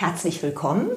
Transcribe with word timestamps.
Herzlich 0.00 0.42
willkommen. 0.42 0.88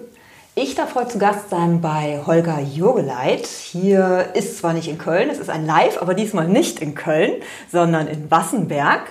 Ich 0.55 0.75
darf 0.75 0.95
heute 0.95 1.09
zu 1.09 1.19
Gast 1.19 1.49
sein 1.49 1.81
bei 1.81 2.21
Holger 2.25 2.61
Jogeleit. 2.61 3.45
Hier 3.47 4.29
ist 4.33 4.59
zwar 4.59 4.71
nicht 4.71 4.87
in 4.87 4.97
Köln, 4.97 5.29
es 5.29 5.39
ist 5.39 5.49
ein 5.49 5.65
Live, 5.65 6.01
aber 6.01 6.13
diesmal 6.13 6.47
nicht 6.47 6.79
in 6.79 6.95
Köln, 6.95 7.33
sondern 7.69 8.07
in 8.07 8.31
Wassenberg. 8.31 9.01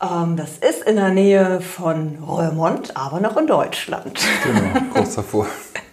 Ähm, 0.00 0.36
das 0.36 0.56
ist 0.56 0.82
in 0.84 0.96
der 0.96 1.10
Nähe 1.10 1.60
von 1.60 2.16
Roermond, 2.26 2.96
aber 2.96 3.20
noch 3.20 3.36
in 3.36 3.46
Deutschland. 3.46 4.18
Genau, 4.44 4.86
kurz 4.94 5.16
davor. 5.16 5.46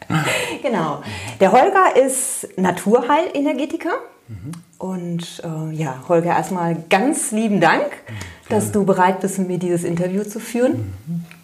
genau. 0.62 1.04
Der 1.42 1.52
Holger 1.52 1.94
ist 2.02 2.58
Naturheilenergetiker. 2.58 3.96
Mhm. 4.30 4.52
Und 4.78 5.44
äh, 5.44 5.76
ja, 5.76 6.06
Holger, 6.08 6.30
erstmal 6.30 6.78
ganz 6.90 7.32
lieben 7.32 7.60
Dank, 7.60 7.84
mhm, 7.84 8.14
dass 8.48 8.72
du 8.72 8.86
bereit 8.86 9.20
bist, 9.20 9.40
mit 9.40 9.50
mir 9.50 9.60
dieses 9.60 9.84
Interview 9.84 10.24
zu 10.24 10.40
führen. 10.40 10.96
Mhm 11.06 11.35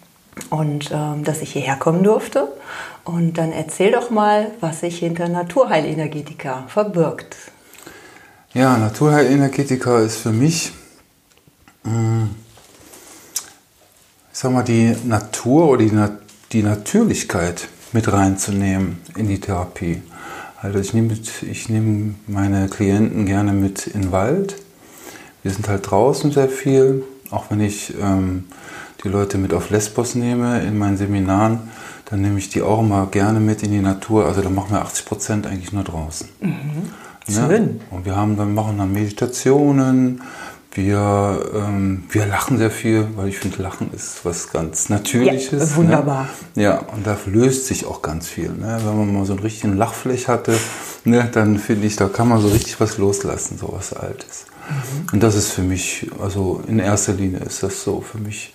und 0.50 0.90
ähm, 0.92 1.24
dass 1.24 1.42
ich 1.42 1.52
hierher 1.52 1.76
kommen 1.76 2.02
durfte. 2.02 2.48
Und 3.04 3.38
dann 3.38 3.52
erzähl 3.52 3.92
doch 3.92 4.10
mal, 4.10 4.50
was 4.60 4.80
sich 4.80 4.98
hinter 4.98 5.28
Naturheilenergetika 5.28 6.64
verbirgt. 6.68 7.36
Ja, 8.54 8.76
Naturheilenergetika 8.76 10.00
ist 10.00 10.18
für 10.18 10.30
mich, 10.30 10.72
mh, 11.84 12.28
ich 14.32 14.38
sag 14.38 14.52
mal, 14.52 14.62
die 14.62 14.94
Natur 15.04 15.68
oder 15.68 15.84
die, 15.84 16.12
die 16.52 16.62
Natürlichkeit 16.62 17.68
mit 17.92 18.12
reinzunehmen 18.12 19.00
in 19.16 19.28
die 19.28 19.40
Therapie. 19.40 20.02
Also 20.60 20.78
ich 20.78 20.94
nehme, 20.94 21.14
ich 21.50 21.68
meine 22.28 22.68
Klienten 22.68 23.26
gerne 23.26 23.52
mit 23.52 23.88
in 23.88 24.02
den 24.02 24.12
Wald. 24.12 24.56
Wir 25.42 25.50
sind 25.50 25.66
halt 25.68 25.90
draußen 25.90 26.30
sehr 26.30 26.48
viel, 26.48 27.04
auch 27.30 27.46
wenn 27.50 27.60
ich 27.60 27.92
ähm, 28.00 28.44
die 29.04 29.08
Leute 29.08 29.38
mit 29.38 29.52
auf 29.52 29.70
Lesbos 29.70 30.14
nehme 30.14 30.62
in 30.62 30.78
meinen 30.78 30.96
Seminaren, 30.96 31.70
dann 32.06 32.20
nehme 32.20 32.38
ich 32.38 32.48
die 32.48 32.62
auch 32.62 32.80
immer 32.80 33.06
gerne 33.06 33.40
mit 33.40 33.62
in 33.62 33.72
die 33.72 33.80
Natur. 33.80 34.26
Also 34.26 34.42
da 34.42 34.50
machen 34.50 34.72
wir 34.72 34.82
80 34.82 35.04
Prozent 35.06 35.46
eigentlich 35.46 35.72
nur 35.72 35.84
draußen. 35.84 36.28
Mhm. 36.40 36.90
Ja? 37.28 37.46
Und 37.90 38.04
wir 38.04 38.16
haben 38.16 38.36
dann, 38.36 38.54
machen 38.54 38.78
dann 38.78 38.92
Meditationen, 38.92 40.22
wir, 40.74 41.50
ähm, 41.54 42.04
wir 42.08 42.26
lachen 42.26 42.56
sehr 42.56 42.70
viel, 42.70 43.08
weil 43.16 43.28
ich 43.28 43.38
finde, 43.38 43.62
Lachen 43.62 43.92
ist 43.92 44.24
was 44.24 44.50
ganz 44.52 44.88
Natürliches. 44.88 45.70
Ja, 45.70 45.76
wunderbar. 45.76 46.28
Ne? 46.54 46.62
Ja, 46.62 46.78
und 46.78 47.06
da 47.06 47.16
löst 47.26 47.66
sich 47.66 47.84
auch 47.84 48.00
ganz 48.00 48.28
viel. 48.28 48.50
Ne? 48.50 48.80
Wenn 48.82 48.96
man 48.96 49.12
mal 49.12 49.24
so 49.26 49.34
einen 49.34 49.42
richtigen 49.42 49.76
Lachfläch 49.76 50.28
hatte, 50.28 50.54
ne, 51.04 51.28
dann 51.30 51.58
finde 51.58 51.86
ich, 51.86 51.96
da 51.96 52.08
kann 52.08 52.28
man 52.28 52.40
so 52.40 52.48
richtig 52.48 52.80
was 52.80 52.96
loslassen, 52.96 53.58
so 53.58 53.70
was 53.72 53.92
Altes. 53.92 54.46
Mhm. 54.68 55.14
Und 55.14 55.22
das 55.22 55.34
ist 55.34 55.52
für 55.52 55.62
mich, 55.62 56.10
also 56.20 56.62
in 56.66 56.78
erster 56.78 57.12
Linie 57.12 57.40
ist 57.40 57.62
das 57.62 57.84
so 57.84 58.00
für 58.00 58.18
mich 58.18 58.54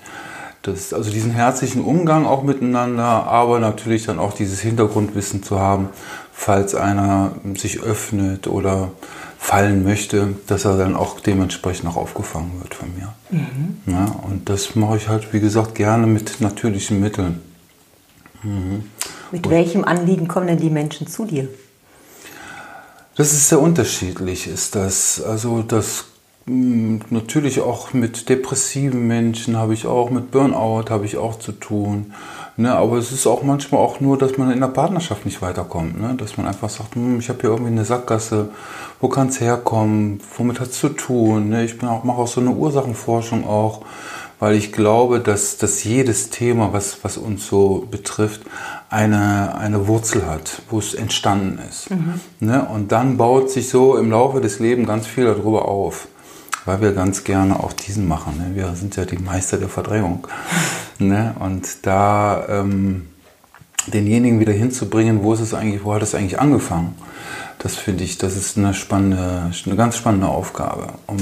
das, 0.67 0.93
also 0.93 1.09
diesen 1.09 1.31
herzlichen 1.31 1.83
Umgang 1.83 2.25
auch 2.25 2.43
miteinander, 2.43 3.03
aber 3.03 3.59
natürlich 3.59 4.05
dann 4.05 4.19
auch 4.19 4.33
dieses 4.33 4.59
Hintergrundwissen 4.59 5.41
zu 5.41 5.59
haben, 5.59 5.89
falls 6.33 6.75
einer 6.75 7.31
sich 7.55 7.81
öffnet 7.81 8.47
oder 8.47 8.91
fallen 9.39 9.83
möchte, 9.83 10.35
dass 10.47 10.65
er 10.65 10.77
dann 10.77 10.95
auch 10.95 11.19
dementsprechend 11.19 11.89
auch 11.89 11.95
aufgefangen 11.95 12.51
wird 12.61 12.73
von 12.73 12.89
mir. 12.95 13.13
Mhm. 13.29 13.77
Ja, 13.85 14.05
und 14.27 14.49
das 14.49 14.75
mache 14.75 14.97
ich 14.97 15.07
halt, 15.07 15.31
wie 15.33 15.39
gesagt, 15.39 15.75
gerne 15.75 16.07
mit 16.07 16.41
natürlichen 16.41 16.99
Mitteln. 16.99 17.41
Mhm. 18.43 18.83
Mit 19.31 19.45
und 19.45 19.51
welchem 19.51 19.83
Anliegen 19.85 20.27
kommen 20.27 20.47
denn 20.47 20.59
die 20.59 20.69
Menschen 20.69 21.07
zu 21.07 21.25
dir? 21.25 21.47
Das 23.15 23.33
ist 23.33 23.49
sehr 23.49 23.59
unterschiedlich, 23.59 24.47
ist 24.47 24.75
das. 24.75 25.21
Also 25.21 25.63
das 25.63 26.05
natürlich 26.47 27.59
auch 27.59 27.93
mit 27.93 28.29
depressiven 28.29 29.05
Menschen 29.05 29.57
habe 29.57 29.73
ich 29.73 29.85
auch, 29.85 30.09
mit 30.09 30.31
Burnout 30.31 30.85
habe 30.89 31.05
ich 31.05 31.17
auch 31.17 31.37
zu 31.37 31.51
tun. 31.51 32.13
Ne, 32.59 32.73
aber 32.73 32.97
es 32.97 33.11
ist 33.11 33.27
auch 33.27 33.43
manchmal 33.43 33.81
auch 33.81 33.99
nur, 33.99 34.17
dass 34.17 34.39
man 34.39 34.49
in 34.49 34.61
der 34.61 34.67
Partnerschaft 34.67 35.25
nicht 35.25 35.43
weiterkommt. 35.43 36.01
Ne? 36.01 36.15
Dass 36.17 36.37
man 36.37 36.47
einfach 36.47 36.69
sagt, 36.69 36.95
hm, 36.95 37.19
ich 37.19 37.29
habe 37.29 37.39
hier 37.41 37.51
irgendwie 37.51 37.71
eine 37.71 37.85
Sackgasse, 37.85 38.49
wo 38.99 39.09
kann 39.09 39.27
es 39.27 39.39
herkommen, 39.39 40.19
womit 40.35 40.59
hat 40.59 40.69
es 40.69 40.79
zu 40.79 40.89
tun. 40.89 41.49
Ne? 41.49 41.65
Ich 41.65 41.77
bin 41.77 41.87
auch, 41.87 42.03
mache 42.03 42.17
auch 42.17 42.27
so 42.27 42.41
eine 42.41 42.49
Ursachenforschung 42.49 43.45
auch, 43.45 43.81
weil 44.39 44.55
ich 44.55 44.71
glaube, 44.71 45.19
dass, 45.19 45.57
dass 45.57 45.83
jedes 45.83 46.31
Thema, 46.31 46.73
was, 46.73 47.03
was 47.03 47.17
uns 47.17 47.45
so 47.45 47.85
betrifft, 47.91 48.41
eine, 48.89 49.55
eine 49.59 49.87
Wurzel 49.87 50.25
hat, 50.25 50.63
wo 50.71 50.79
es 50.79 50.95
entstanden 50.95 51.59
ist. 51.69 51.91
Mhm. 51.91 52.21
Ne? 52.39 52.65
Und 52.73 52.91
dann 52.91 53.17
baut 53.17 53.51
sich 53.51 53.69
so 53.69 53.97
im 53.97 54.09
Laufe 54.09 54.41
des 54.41 54.57
Lebens 54.57 54.87
ganz 54.87 55.05
viel 55.05 55.25
darüber 55.25 55.67
auf 55.67 56.07
weil 56.67 56.81
wir 56.81 56.91
ganz 56.91 57.23
gerne 57.23 57.59
auch 57.59 57.73
diesen 57.73 58.07
machen. 58.07 58.37
Ne? 58.37 58.55
Wir 58.55 58.75
sind 58.75 58.95
ja 58.97 59.05
die 59.05 59.17
Meister 59.17 59.57
der 59.57 59.69
Verdrängung. 59.69 60.27
ne? 60.99 61.33
Und 61.39 61.85
da 61.85 62.45
ähm, 62.49 63.07
denjenigen 63.87 64.39
wieder 64.39 64.51
hinzubringen, 64.51 65.23
wo 65.23 65.33
ist 65.33 65.39
es 65.39 65.53
eigentlich, 65.53 65.83
wo 65.85 65.93
hat 65.93 66.03
es 66.03 66.13
eigentlich 66.13 66.39
angefangen? 66.39 66.95
Das 67.59 67.75
finde 67.75 68.03
ich, 68.03 68.17
das 68.17 68.35
ist 68.35 68.57
eine 68.57 68.73
spannende, 68.73 69.51
eine 69.65 69.75
ganz 69.75 69.95
spannende 69.95 70.27
Aufgabe, 70.27 70.87
um, 71.07 71.17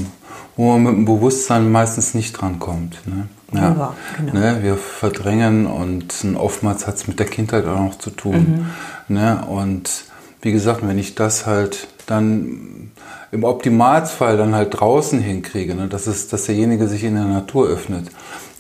wo 0.57 0.73
man 0.73 0.83
mit 0.83 0.93
dem 0.93 1.05
Bewusstsein 1.05 1.71
meistens 1.71 2.15
nicht 2.15 2.33
drankommt. 2.33 2.97
Ne? 3.05 3.27
Ja, 3.53 3.61
ja 3.61 3.95
genau. 4.17 4.33
ne, 4.33 4.63
wir 4.63 4.77
verdrängen 4.77 5.67
und 5.67 6.25
oftmals 6.35 6.87
hat 6.87 6.95
es 6.95 7.07
mit 7.07 7.19
der 7.19 7.27
Kindheit 7.27 7.65
auch 7.67 7.79
noch 7.79 7.97
zu 7.99 8.09
tun. 8.09 8.65
Mhm. 9.07 9.15
Ne? 9.15 9.45
Und 9.45 10.05
wie 10.45 10.51
gesagt, 10.51 10.87
wenn 10.87 10.99
ich 10.99 11.15
das 11.15 11.47
halt 11.47 11.87
dann 12.05 12.91
im 13.31 13.43
Optimalfall 13.43 14.37
dann 14.37 14.53
halt 14.53 14.79
draußen 14.79 15.19
hinkriege, 15.19 15.73
ne? 15.73 15.87
dass, 15.87 16.05
es, 16.05 16.27
dass 16.27 16.45
derjenige 16.45 16.87
sich 16.87 17.03
in 17.03 17.15
der 17.15 17.25
Natur 17.25 17.67
öffnet, 17.67 18.11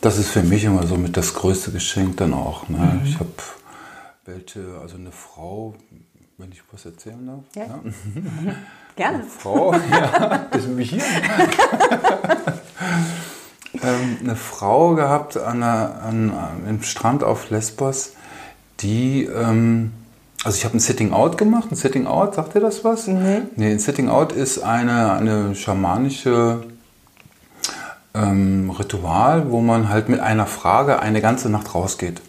das 0.01 0.17
ist 0.17 0.29
für 0.29 0.41
mich 0.41 0.63
immer 0.63 0.87
so 0.87 0.97
mit 0.97 1.15
das 1.15 1.35
größte 1.35 1.71
Geschenk 1.71 2.17
dann 2.17 2.33
auch. 2.33 2.67
Ne? 2.69 2.79
Mhm. 2.79 3.01
Ich 3.05 3.19
habe 3.19 3.29
welche, 4.25 4.61
also 4.81 4.97
eine 4.97 5.11
Frau, 5.11 5.75
wenn 6.39 6.51
ich 6.51 6.63
was 6.71 6.85
erzählen 6.85 7.23
darf. 7.23 7.43
Ja. 7.53 7.65
ja. 7.65 7.79
Gerne. 8.95 9.19
Eine 9.19 9.27
Frau, 9.27 9.73
ja, 9.91 10.47
ist 10.57 10.67
mich 10.67 10.89
hier. 10.89 11.03
ähm, 13.83 14.17
eine 14.23 14.35
Frau 14.35 14.95
gehabt 14.95 15.37
an, 15.37 15.61
einer, 15.61 16.01
an, 16.01 16.33
einem 16.65 16.81
Strand 16.81 17.23
auf 17.23 17.51
Lesbos, 17.51 18.13
die 18.79 19.25
ähm, 19.25 19.91
also 20.45 20.57
ich 20.57 20.63
habe 20.63 20.77
ein 20.77 20.79
Sitting 20.79 21.11
Out 21.11 21.39
gemacht. 21.39 21.71
Ein 21.71 21.75
Sitting 21.75 22.05
Out, 22.05 22.35
sagt 22.35 22.53
ihr 22.53 22.61
das 22.61 22.83
was? 22.83 23.07
Nee. 23.07 23.41
Nee, 23.55 23.71
ein 23.71 23.79
Sitting 23.79 24.09
Out 24.09 24.31
ist 24.31 24.59
eine, 24.59 25.13
eine 25.13 25.55
schamanische 25.55 26.61
ähm, 28.13 28.69
Ritual, 28.69 29.49
wo 29.49 29.61
man 29.61 29.89
halt 29.89 30.07
mit 30.07 30.19
einer 30.19 30.45
Frage 30.45 30.99
eine 30.99 31.19
ganze 31.19 31.49
Nacht 31.49 31.73
rausgeht. 31.73 32.21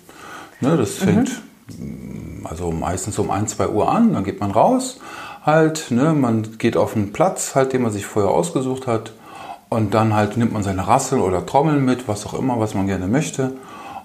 Ne, 0.62 0.78
das 0.78 0.98
mhm. 0.98 1.04
fängt 1.04 1.42
mhm. 1.78 2.46
also 2.46 2.72
meistens 2.72 3.18
um 3.18 3.30
1, 3.30 3.54
2 3.56 3.68
Uhr 3.68 3.92
an, 3.92 4.14
dann 4.14 4.24
geht 4.24 4.40
man 4.40 4.50
raus 4.50 4.98
halt, 5.44 5.90
ne, 5.90 6.14
man 6.14 6.58
geht 6.58 6.76
auf 6.76 6.96
einen 6.96 7.12
Platz, 7.12 7.54
halt, 7.54 7.74
den 7.74 7.82
man 7.82 7.92
sich 7.92 8.06
vorher 8.06 8.32
ausgesucht 8.32 8.86
hat 8.86 9.12
und 9.68 9.92
dann 9.94 10.14
halt 10.14 10.38
nimmt 10.38 10.52
man 10.52 10.62
seine 10.62 10.88
Rassel 10.88 11.20
oder 11.20 11.44
Trommeln 11.44 11.84
mit, 11.84 12.08
was 12.08 12.26
auch 12.26 12.34
immer, 12.34 12.58
was 12.58 12.74
man 12.74 12.86
gerne 12.86 13.06
möchte 13.06 13.52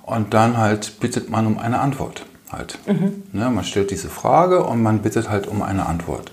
und 0.03 0.33
dann 0.33 0.57
halt 0.57 0.99
bittet 0.99 1.29
man 1.29 1.47
um 1.47 1.57
eine 1.57 1.79
Antwort 1.79 2.25
halt. 2.51 2.79
Mhm. 2.87 3.23
Ne, 3.33 3.49
man 3.49 3.63
stellt 3.63 3.91
diese 3.91 4.09
Frage 4.09 4.63
und 4.63 4.81
man 4.81 4.99
bittet 4.99 5.29
halt 5.29 5.47
um 5.47 5.61
eine 5.61 5.85
Antwort. 5.85 6.31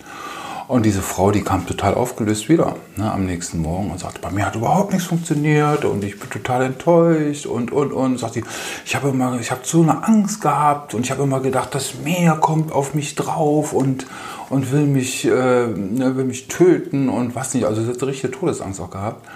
Und 0.68 0.84
diese 0.84 1.00
Frau, 1.00 1.30
die 1.30 1.40
kam 1.40 1.66
total 1.66 1.94
aufgelöst 1.94 2.50
wieder 2.50 2.76
ne, 2.96 3.10
am 3.10 3.24
nächsten 3.24 3.58
Morgen 3.58 3.90
und 3.90 3.98
sagte, 3.98 4.20
bei 4.20 4.30
mir 4.30 4.44
hat 4.44 4.54
überhaupt 4.54 4.92
nichts 4.92 5.08
funktioniert 5.08 5.86
und 5.86 6.04
ich 6.04 6.20
bin 6.20 6.28
total 6.28 6.62
enttäuscht 6.62 7.46
und, 7.46 7.72
und, 7.72 7.90
und. 7.90 8.18
Sagt 8.18 8.34
sie, 8.34 8.44
ich 8.84 8.94
habe 8.94 9.08
immer, 9.08 9.40
ich 9.40 9.50
habe 9.50 9.62
so 9.64 9.80
eine 9.80 10.04
Angst 10.04 10.42
gehabt 10.42 10.92
und 10.92 11.06
ich 11.06 11.10
habe 11.10 11.22
immer 11.22 11.40
gedacht, 11.40 11.74
das 11.74 11.94
Meer 12.04 12.34
kommt 12.34 12.70
auf 12.70 12.92
mich 12.92 13.14
drauf 13.14 13.72
und, 13.72 14.06
und 14.50 14.70
will 14.70 14.84
mich, 14.84 15.24
äh, 15.24 15.30
will 15.74 16.24
mich 16.24 16.48
töten 16.48 17.08
und 17.08 17.34
was 17.34 17.54
nicht. 17.54 17.64
Also 17.64 17.82
sie 17.82 17.88
hat 17.90 18.02
richtige 18.02 18.30
Todesangst 18.30 18.78
auch 18.78 18.90
gehabt. 18.90 19.26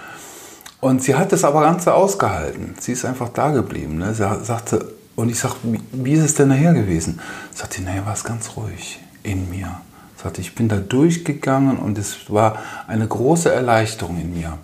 Und 0.81 1.01
sie 1.01 1.15
hat 1.15 1.31
das 1.31 1.45
aber 1.45 1.61
ganz 1.61 1.87
ausgehalten. 1.87 2.75
Sie 2.79 2.91
ist 2.91 3.05
einfach 3.05 3.29
da 3.29 3.49
geblieben. 3.49 3.97
Ne? 3.97 4.13
Sie 4.13 4.23
sagte, 4.43 4.85
und 5.15 5.29
ich 5.29 5.39
sage, 5.39 5.55
wie 5.91 6.13
ist 6.13 6.23
es 6.23 6.33
denn 6.33 6.49
nachher 6.49 6.73
gewesen? 6.73 7.19
Sagte, 7.53 7.81
naja, 7.81 8.05
war 8.05 8.13
es 8.13 8.23
ganz 8.23 8.55
ruhig 8.55 8.99
in 9.21 9.49
mir. 9.49 9.79
Sagte, 10.21 10.41
ich 10.41 10.55
bin 10.55 10.69
da 10.69 10.77
durchgegangen 10.77 11.77
und 11.77 11.97
es 11.97 12.31
war 12.31 12.57
eine 12.87 13.07
große 13.07 13.51
Erleichterung 13.51 14.19
in 14.19 14.33
mir. 14.33 14.57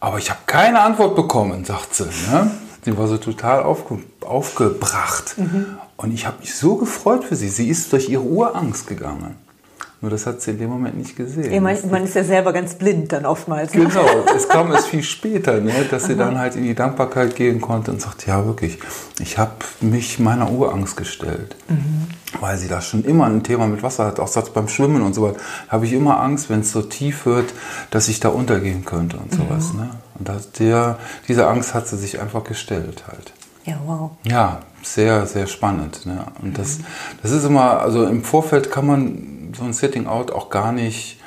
Aber 0.00 0.18
ich 0.18 0.30
habe 0.30 0.40
keine 0.46 0.80
Antwort 0.80 1.14
bekommen, 1.14 1.64
sagt 1.64 1.94
sie. 1.94 2.04
Ne? 2.04 2.50
Sie 2.84 2.96
war 2.98 3.06
so 3.06 3.18
total 3.18 3.62
aufge, 3.62 4.00
aufgebracht. 4.22 5.38
Mhm. 5.38 5.66
Und 5.96 6.12
ich 6.12 6.26
habe 6.26 6.40
mich 6.40 6.54
so 6.54 6.76
gefreut 6.76 7.24
für 7.24 7.36
sie. 7.36 7.48
Sie 7.48 7.68
ist 7.68 7.92
durch 7.92 8.08
ihre 8.08 8.22
Urangst 8.22 8.88
gegangen. 8.88 9.36
Nur 10.02 10.10
das 10.10 10.26
hat 10.26 10.42
sie 10.42 10.50
in 10.50 10.58
dem 10.58 10.68
Moment 10.68 10.98
nicht 10.98 11.14
gesehen. 11.14 11.52
Ja, 11.52 11.60
man, 11.60 11.76
man, 11.88 12.02
ist 12.02 12.16
ja 12.16 12.24
selber 12.24 12.52
ganz 12.52 12.74
blind 12.74 13.12
dann 13.12 13.24
oftmals. 13.24 13.72
Ne? 13.72 13.84
Genau, 13.84 14.04
es 14.34 14.48
kam 14.48 14.72
es 14.72 14.84
viel 14.86 15.02
später, 15.04 15.60
ne, 15.60 15.72
dass 15.88 16.06
sie 16.06 16.16
dann 16.16 16.38
halt 16.38 16.56
in 16.56 16.64
die 16.64 16.74
Dankbarkeit 16.74 17.36
gehen 17.36 17.60
konnte 17.60 17.92
und 17.92 18.02
sagt, 18.02 18.26
ja 18.26 18.44
wirklich, 18.44 18.80
ich 19.20 19.38
habe 19.38 19.52
mich 19.80 20.18
meiner 20.18 20.50
Urangst 20.50 20.96
gestellt. 20.96 21.54
Mhm. 21.68 22.08
Weil 22.40 22.58
sie 22.58 22.66
da 22.66 22.80
schon 22.80 23.04
immer 23.04 23.26
ein 23.26 23.44
Thema 23.44 23.68
mit 23.68 23.84
Wasser 23.84 24.06
hat, 24.06 24.18
auch 24.18 24.28
beim 24.48 24.66
Schwimmen 24.66 25.02
und 25.02 25.14
so 25.14 25.22
weiter, 25.22 25.38
habe 25.68 25.86
ich 25.86 25.92
immer 25.92 26.18
Angst, 26.18 26.50
wenn 26.50 26.60
es 26.60 26.72
so 26.72 26.82
tief 26.82 27.24
wird, 27.24 27.54
dass 27.90 28.08
ich 28.08 28.18
da 28.18 28.30
untergehen 28.30 28.84
könnte 28.84 29.18
und 29.18 29.32
sowas. 29.32 29.72
Mhm. 29.72 29.80
Ne? 29.80 29.90
Und 30.18 30.28
das, 30.28 30.50
der, 30.50 30.98
diese 31.28 31.46
Angst 31.46 31.74
hat 31.74 31.86
sie 31.86 31.96
sich 31.96 32.20
einfach 32.20 32.42
gestellt 32.42 33.04
halt. 33.06 33.32
Ja, 33.64 33.76
wow. 33.86 34.10
Ja, 34.24 34.62
sehr, 34.82 35.26
sehr 35.26 35.46
spannend. 35.46 36.06
Ne? 36.06 36.24
Und 36.42 36.58
das, 36.58 36.78
das 37.22 37.30
ist 37.30 37.44
immer, 37.44 37.80
also 37.80 38.04
im 38.04 38.24
Vorfeld 38.24 38.72
kann 38.72 38.86
man 38.86 39.41
so 39.56 39.64
ein 39.64 39.72
Sitting 39.72 40.06
Out 40.06 40.30
auch 40.30 40.50
gar 40.50 40.72
nicht, 40.72 41.18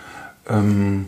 ähm, 0.49 1.07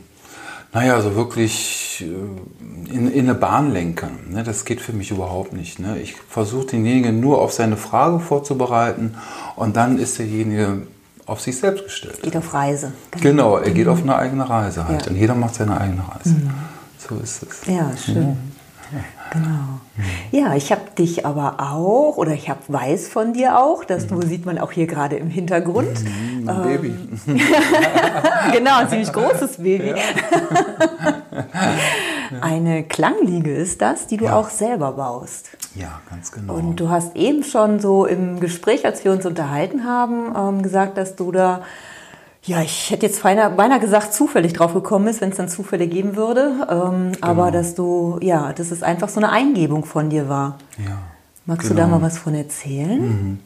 naja, 0.74 1.02
so 1.02 1.16
wirklich 1.16 2.06
äh, 2.06 2.94
in, 2.94 3.12
in 3.12 3.26
eine 3.26 3.36
Bahn 3.36 3.72
lenken. 3.72 4.32
Ne? 4.32 4.44
Das 4.44 4.66
geht 4.66 4.82
für 4.82 4.94
mich 4.94 5.12
überhaupt 5.12 5.54
nicht. 5.54 5.80
Ne? 5.80 6.00
Ich 6.00 6.16
versuche 6.16 6.68
denjenigen 6.68 7.20
nur 7.20 7.42
auf 7.42 7.54
seine 7.54 7.78
Frage 7.78 8.20
vorzubereiten 8.20 9.16
und 9.56 9.76
dann 9.76 9.98
ist 9.98 10.20
derjenige 10.20 10.84
auf 11.26 11.42
sich 11.42 11.58
selbst 11.58 11.84
gestellt. 11.84 12.22
Geht 12.22 12.38
auf 12.38 12.54
Reise. 12.54 12.94
Genau, 13.22 13.58
er 13.58 13.72
geht 13.72 13.88
auf 13.88 14.02
eine 14.02 14.16
eigene 14.16 14.50
Reise 14.50 14.88
halt. 14.88 15.06
Ja. 15.06 15.12
Und 15.12 15.18
jeder 15.18 15.36
macht 15.36 15.56
seine 15.56 15.80
eigene 15.80 16.02
Reise. 16.08 16.36
So 16.98 17.18
ist 17.18 17.44
es. 17.44 17.66
Ja, 17.68 17.92
schön. 17.98 18.38
Genau. 19.32 19.82
Ja, 20.32 20.56
ich 20.56 20.72
habe 20.72 20.84
dich 20.98 21.26
aber 21.26 21.56
auch, 21.60 22.18
oder 22.18 22.32
ich 22.32 22.50
hab, 22.50 22.72
weiß 22.72 23.10
von 23.10 23.34
dir 23.34 23.60
auch, 23.60 23.84
das 23.84 24.08
du 24.08 24.22
sieht 24.22 24.46
man 24.46 24.58
auch 24.58 24.72
hier 24.72 24.88
gerade 24.88 25.18
im 25.18 25.30
Hintergrund. 25.30 25.98
Ein 26.50 26.64
Baby. 26.64 26.96
genau, 28.54 28.78
ein 28.80 28.90
ziemlich 28.90 29.12
großes 29.12 29.58
Baby. 29.58 29.94
Eine 32.42 32.84
Klangliege 32.84 33.54
ist 33.54 33.82
das, 33.82 34.08
die 34.08 34.18
du 34.18 34.26
Ja. 34.26 34.36
auch 34.36 34.50
selber 34.50 34.92
baust. 34.94 35.50
Ja, 35.76 36.02
ganz 36.10 36.32
genau. 36.32 36.54
Und 36.56 36.76
du 36.78 36.90
hast 36.90 37.16
eben 37.16 37.44
schon 37.44 37.80
so 37.80 38.06
im 38.06 38.40
Gespräch, 38.40 38.86
als 38.86 39.04
wir 39.06 39.12
uns 39.12 39.26
unterhalten 39.26 39.86
haben, 39.86 40.34
ähm, 40.36 40.62
gesagt, 40.62 40.98
dass 40.98 41.16
du 41.16 41.32
da, 41.32 41.62
ja, 42.44 42.62
ich 42.62 42.92
hätte 42.92 43.06
jetzt 43.06 43.24
beinahe, 43.24 43.50
beinahe 43.52 43.80
gesagt, 43.80 44.14
zufällig 44.14 44.54
drauf 44.54 44.74
gekommen 44.74 45.06
bist, 45.06 45.22
wenn 45.22 45.30
es 45.30 45.38
dann 45.38 45.48
Zufälle 45.50 45.88
geben 45.88 46.16
würde. 46.16 46.52
Ähm, 46.70 47.12
Aber 47.22 47.52
dass 47.52 47.76
du, 47.76 48.18
ja, 48.22 48.52
dass 48.54 48.72
es 48.72 48.84
einfach 48.84 49.10
so 49.10 49.20
eine 49.20 49.30
Eingebung 49.32 49.86
von 49.86 50.10
dir 50.10 50.28
war. 50.30 50.58
ja. 50.78 50.98
Magst 51.50 51.70
du 51.70 51.74
da 51.76 51.88
mal 51.88 52.02
was 52.02 52.18
von 52.18 52.36
erzählen? 52.36 53.40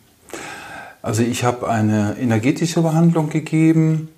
Also 1.01 1.23
ich 1.23 1.43
habe 1.43 1.67
eine 1.67 2.15
energetische 2.19 2.81
Behandlung 2.81 3.29
gegeben 3.29 4.09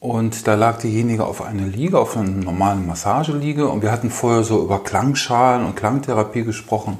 und 0.00 0.48
da 0.48 0.54
lag 0.54 0.78
diejenige 0.78 1.24
auf 1.24 1.40
einer 1.40 1.66
Liege, 1.66 1.98
auf 1.98 2.16
einer 2.16 2.30
normalen 2.30 2.86
Massageliege 2.86 3.68
und 3.68 3.82
wir 3.82 3.92
hatten 3.92 4.10
vorher 4.10 4.42
so 4.42 4.62
über 4.62 4.82
Klangschalen 4.82 5.64
und 5.64 5.76
Klangtherapie 5.76 6.42
gesprochen 6.42 6.98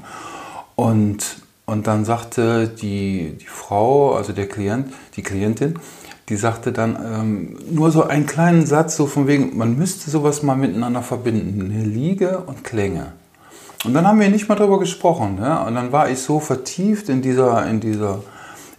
und, 0.77 1.39
und 1.67 1.87
dann 1.89 2.05
sagte 2.05 2.69
die, 2.69 3.37
die 3.41 3.47
Frau, 3.47 4.15
also 4.15 4.33
der 4.33 4.49
Klient, 4.49 4.93
die 5.17 5.23
Klientin, 5.23 5.79
die 6.29 6.37
sagte 6.37 6.71
dann 6.71 6.97
ähm, 7.05 7.59
nur 7.69 7.91
so 7.91 8.05
einen 8.05 8.27
kleinen 8.27 8.65
Satz, 8.65 8.97
so 8.97 9.07
von 9.07 9.27
wegen, 9.27 9.59
man 9.59 9.77
müsste 9.77 10.09
sowas 10.09 10.45
mal 10.45 10.57
miteinander 10.57 11.03
verbinden, 11.03 11.73
eine 11.73 11.85
Liege 11.85 12.39
und 12.47 12.62
Klänge. 12.62 13.12
Und 13.85 13.95
dann 13.95 14.07
haben 14.07 14.21
wir 14.21 14.29
nicht 14.29 14.49
mal 14.49 14.55
drüber 14.55 14.79
gesprochen. 14.79 15.39
Ja? 15.41 15.67
Und 15.67 15.75
dann 15.75 15.91
war 15.91 16.09
ich 16.09 16.21
so 16.21 16.39
vertieft 16.39 17.09
in 17.09 17.23
dieser, 17.23 17.67
in 17.67 17.81
dieser 17.81 18.21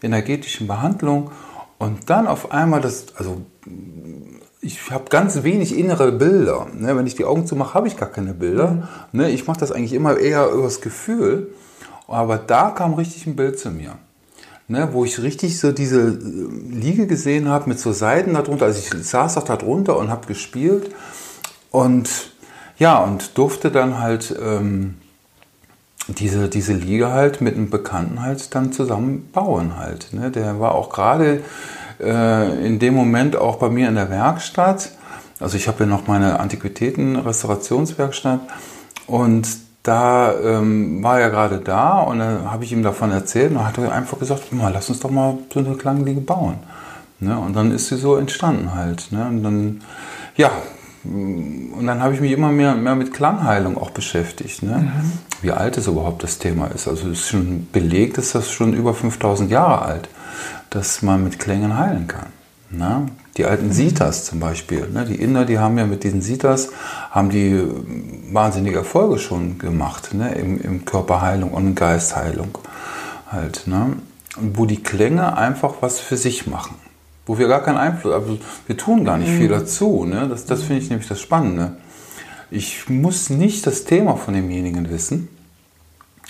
energetischen 0.02 0.68
Behandlung. 0.68 1.32
Und 1.78 2.10
dann 2.10 2.28
auf 2.28 2.52
einmal 2.52 2.82
das, 2.82 3.16
also 3.16 3.42
ich 4.62 4.92
habe 4.92 5.06
ganz 5.10 5.44
wenig 5.44 5.78
innere 5.78 6.12
Bilder. 6.12 6.68
Ne? 6.74 6.96
Wenn 6.96 7.08
ich 7.08 7.16
die 7.16 7.26
Augen 7.26 7.48
zumache, 7.48 7.74
habe 7.74 7.88
ich 7.88 7.98
gar 7.98 8.10
keine 8.10 8.34
Bilder. 8.34 8.88
Ne? 9.12 9.32
Ich 9.32 9.48
mache 9.48 9.60
das 9.60 9.72
eigentlich 9.72 9.94
immer 9.94 10.18
eher 10.18 10.52
übers 10.52 10.82
Gefühl. 10.82 11.54
Aber 12.08 12.38
da 12.38 12.70
kam 12.70 12.94
richtig 12.94 13.26
ein 13.26 13.36
Bild 13.36 13.58
zu 13.58 13.72
mir. 13.72 13.98
Ne? 14.68 14.90
Wo 14.92 15.04
ich 15.04 15.22
richtig 15.22 15.60
so 15.60 15.72
diese 15.72 16.02
äh, 16.02 16.18
Liege 16.70 17.08
gesehen 17.08 17.50
habe 17.50 17.70
mit 17.70 17.80
so 17.80 17.92
Seiten 17.92 18.36
darunter. 18.36 18.66
Also 18.66 18.80
ich 18.80 19.08
saß 19.08 19.38
auch 19.38 19.44
da 19.44 19.58
drunter 19.58 19.98
und 19.98 20.12
habe 20.12 20.28
gespielt. 20.28 20.92
Und 21.72 22.10
ja, 22.78 23.00
und 23.00 23.38
durfte 23.38 23.72
dann 23.72 24.00
halt 24.00 24.36
ähm, 24.42 24.96
diese, 26.08 26.50
diese 26.50 26.74
Liege 26.74 27.12
halt 27.12 27.42
mit 27.42 27.56
einem 27.56 27.70
Bekannten 27.70 28.22
halt 28.22 28.56
dann 28.56 28.74
zusammen 28.74 29.30
bauen 29.32 29.78
halt. 29.78 30.14
Ne? 30.14 30.32
Der 30.32 30.60
war 30.60 30.74
auch 30.76 30.90
gerade 30.90 31.42
äh, 32.00 32.66
in 32.66 32.80
dem 32.80 32.96
Moment 32.96 33.36
auch 33.36 33.58
bei 33.58 33.70
mir 33.70 33.88
in 33.88 33.96
der 33.96 34.10
Werkstatt. 34.10 34.92
Also 35.40 35.58
ich 35.58 35.68
habe 35.68 35.82
ja 35.82 35.86
noch 35.86 36.08
meine 36.08 36.40
Antiquitäten-Restaurationswerkstatt 36.40 38.40
und 39.08 39.48
da 39.84 40.34
ähm, 40.40 41.02
war 41.02 41.20
er 41.20 41.32
gerade 41.32 41.60
da 41.60 42.02
und 42.02 42.20
dann 42.20 42.52
habe 42.52 42.64
ich 42.64 42.72
ihm 42.72 42.84
davon 42.84 43.12
erzählt 43.12 43.50
und 43.50 43.58
dann 43.58 43.68
hat 43.68 43.78
er 43.80 43.92
einfach 43.92 44.20
gesagt, 44.20 44.54
mal, 44.54 44.72
lass 44.72 44.90
uns 44.90 45.00
doch 45.00 45.10
mal 45.10 45.40
so 45.52 45.60
eine 45.60 45.76
Klangliege 45.76 46.22
bauen. 46.22 46.58
Ne? 47.20 47.38
Und 47.38 47.56
dann 47.56 47.72
ist 47.72 47.88
sie 47.88 47.98
so 47.98 48.16
entstanden 48.16 48.76
halt. 48.76 49.12
Ne? 49.12 49.26
Und 49.26 49.44
dann, 49.44 49.82
ja, 50.36 50.52
und 51.04 51.88
dann 51.88 52.04
habe 52.04 52.14
ich 52.14 52.22
mich 52.22 52.32
immer 52.32 52.52
mehr, 52.52 52.76
mehr 52.76 52.96
mit 52.96 53.12
Klangheilung 53.12 53.76
auch 53.78 53.90
beschäftigt. 53.90 54.62
Ne? 54.62 54.92
Wie 55.42 55.52
alt 55.52 55.78
es 55.78 55.88
überhaupt 55.88 56.24
das 56.24 56.38
Thema 56.38 56.68
ist. 56.68 56.88
Also 56.88 57.10
es 57.10 57.22
ist 57.22 57.30
schon 57.30 57.68
belegt, 57.72 58.18
ist 58.18 58.36
das 58.36 58.52
schon 58.52 58.74
über 58.74 58.94
5000 58.94 59.50
Jahre 59.50 59.82
alt, 59.82 60.10
dass 60.70 61.02
man 61.02 61.24
mit 61.24 61.40
Klängen 61.40 61.78
heilen 61.78 62.08
kann. 62.08 62.28
Ne? 62.70 63.08
Die 63.38 63.46
alten 63.46 63.72
Sitas 63.72 64.26
zum 64.26 64.40
Beispiel, 64.40 64.88
ne? 64.90 65.06
die 65.06 65.16
Inder, 65.16 65.46
die 65.46 65.60
haben 65.60 65.78
ja 65.78 65.86
mit 65.86 66.04
diesen 66.04 66.22
Sitas, 66.22 66.70
haben 67.10 67.30
die 67.30 67.62
wahnsinnige 68.32 68.78
Erfolge 68.78 69.20
schon 69.20 69.58
gemacht 69.58 70.14
ne? 70.14 70.34
Im, 70.36 70.60
im 70.62 70.86
Körperheilung 70.86 71.52
und 71.52 71.76
Geistheilung. 71.76 72.58
Halt, 73.32 73.64
ne? 73.68 73.98
Und 74.38 74.58
wo 74.58 74.66
die 74.66 74.84
Klänge 74.84 75.38
einfach 75.38 75.76
was 75.82 76.00
für 76.00 76.18
sich 76.18 76.48
machen 76.48 76.76
wo 77.26 77.38
wir 77.38 77.48
gar 77.48 77.62
keinen 77.62 77.78
Einfluss, 77.78 78.14
also 78.14 78.40
wir 78.68 78.78
tun 78.78 79.06
gar 79.06 79.18
nicht 79.18 79.32
viel 79.32 79.48
dazu. 79.48 80.06
Ne? 80.06 80.28
Das, 80.28 80.46
das 80.46 80.64
finde 80.64 80.82
ich 80.82 80.90
nämlich 80.90 81.08
das 81.08 81.22
Spannende. 81.22 81.78
Ich 82.52 82.90
muss 82.90 83.30
nicht 83.30 83.66
das 83.66 83.86
Thema 83.86 84.18
von 84.18 84.34
demjenigen 84.34 84.90
wissen. 84.90 85.30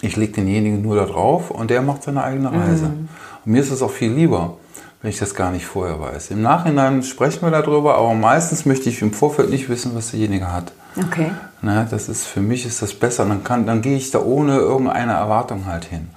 Ich 0.01 0.15
lege 0.15 0.33
denjenigen 0.33 0.81
nur 0.81 0.95
da 0.95 1.05
drauf 1.05 1.49
und 1.49 1.71
der 1.71 1.81
macht 1.81 2.03
seine 2.03 2.23
eigene 2.23 2.51
Reise. 2.51 2.85
Und 3.45 3.51
mir 3.51 3.61
ist 3.61 3.71
es 3.71 3.81
auch 3.81 3.91
viel 3.91 4.11
lieber, 4.11 4.57
wenn 5.01 5.09
ich 5.09 5.17
das 5.17 5.33
gar 5.33 5.51
nicht 5.51 5.65
vorher 5.65 5.99
weiß. 5.99 6.29
Im 6.29 6.43
Nachhinein 6.43 7.01
sprechen 7.01 7.41
wir 7.41 7.51
darüber, 7.51 7.95
aber 7.95 8.13
meistens 8.13 8.65
möchte 8.65 8.89
ich 8.89 9.01
im 9.01 9.13
Vorfeld 9.13 9.49
nicht 9.49 9.67
wissen, 9.67 9.95
was 9.95 10.11
derjenige 10.11 10.51
hat. 10.51 10.71
Okay. 10.95 11.31
Ne, 11.63 11.87
das 11.89 12.07
ist 12.07 12.27
für 12.27 12.41
mich 12.41 12.65
ist 12.65 12.81
das 12.81 12.93
besser. 12.93 13.25
Dann, 13.25 13.43
kann, 13.43 13.65
dann 13.65 13.81
gehe 13.81 13.97
ich 13.97 14.11
da 14.11 14.19
ohne 14.19 14.57
irgendeine 14.57 15.13
Erwartung 15.13 15.65
halt 15.65 15.85
hin. 15.85 16.09